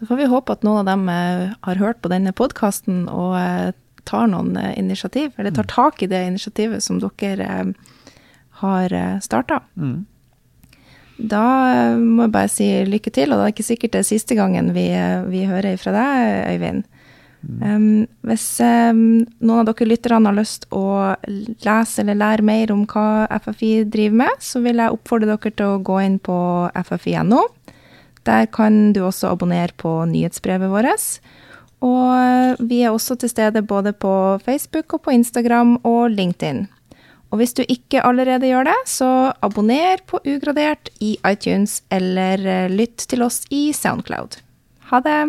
Da 0.00 0.06
får 0.08 0.16
vi 0.16 0.28
håpe 0.32 0.54
at 0.56 0.62
noen 0.64 0.80
av 0.80 0.88
dem 0.88 1.08
eh, 1.12 1.50
har 1.66 1.80
hørt 1.80 2.00
på 2.00 2.10
denne 2.12 2.32
podkasten 2.36 3.04
og 3.12 3.34
eh, 3.36 3.72
tar 4.08 4.30
noen 4.32 4.54
eh, 4.56 4.72
initiativ, 4.80 5.34
eller 5.36 5.52
tar 5.52 5.68
mm. 5.68 5.72
tak 5.74 6.02
i 6.02 6.08
det 6.08 6.22
initiativet 6.24 6.84
som 6.84 7.02
dere 7.02 7.50
har 8.60 8.94
starta. 9.24 9.60
Mm. 9.76 10.06
Da 11.30 11.44
må 12.00 12.24
jeg 12.26 12.32
bare 12.32 12.48
si 12.52 12.66
lykke 12.88 13.12
til, 13.12 13.32
og 13.32 13.40
det 13.40 13.44
er 13.44 13.54
ikke 13.54 13.68
sikkert 13.68 13.92
det 13.92 14.00
er 14.00 14.08
siste 14.08 14.36
gangen 14.36 14.72
vi, 14.76 14.86
vi 15.32 15.44
hører 15.48 15.76
fra 15.80 15.92
deg, 15.96 16.32
Øyvind. 16.54 16.84
Um, 17.40 18.04
hvis 18.28 18.44
um, 18.60 19.22
noen 19.40 19.62
av 19.62 19.70
dere 19.70 19.88
lytterne 19.88 20.28
har 20.28 20.36
lyst 20.36 20.66
å 20.76 21.16
lese 21.64 22.02
eller 22.02 22.18
lære 22.20 22.44
mer 22.44 22.72
om 22.74 22.82
hva 22.90 23.24
FFI 23.40 23.86
driver 23.88 24.18
med, 24.26 24.42
så 24.44 24.60
vil 24.64 24.82
jeg 24.82 24.96
oppfordre 24.96 25.30
dere 25.32 25.54
til 25.56 25.72
å 25.72 25.80
gå 25.84 26.00
inn 26.04 26.18
på 26.20 26.36
ffi.no. 26.84 27.46
Der 28.28 28.50
kan 28.52 28.92
du 28.92 29.06
også 29.06 29.32
abonnere 29.32 29.72
på 29.80 29.94
nyhetsbrevet 30.10 30.68
vårt. 30.68 31.06
Og 31.80 32.60
vi 32.68 32.82
er 32.84 32.92
også 32.92 33.16
til 33.16 33.32
stede 33.32 33.64
både 33.64 33.94
på 33.96 34.12
Facebook 34.44 34.98
og 34.98 35.06
på 35.06 35.16
Instagram 35.16 35.78
og 35.88 36.10
LinkedIn. 36.12 36.66
Og 37.30 37.40
hvis 37.40 37.54
du 37.56 37.62
ikke 37.62 38.02
allerede 38.04 38.50
gjør 38.50 38.66
det, 38.68 38.78
så 38.90 39.32
abonner 39.40 40.02
på 40.04 40.20
Ugradert 40.26 40.90
i 41.00 41.14
iTunes, 41.24 41.80
eller 41.88 42.68
lytt 42.68 43.06
til 43.08 43.22
oss 43.22 43.44
i 43.54 43.70
Soundcloud. 43.72 44.42
Ha 44.90 45.00
det! 45.06 45.20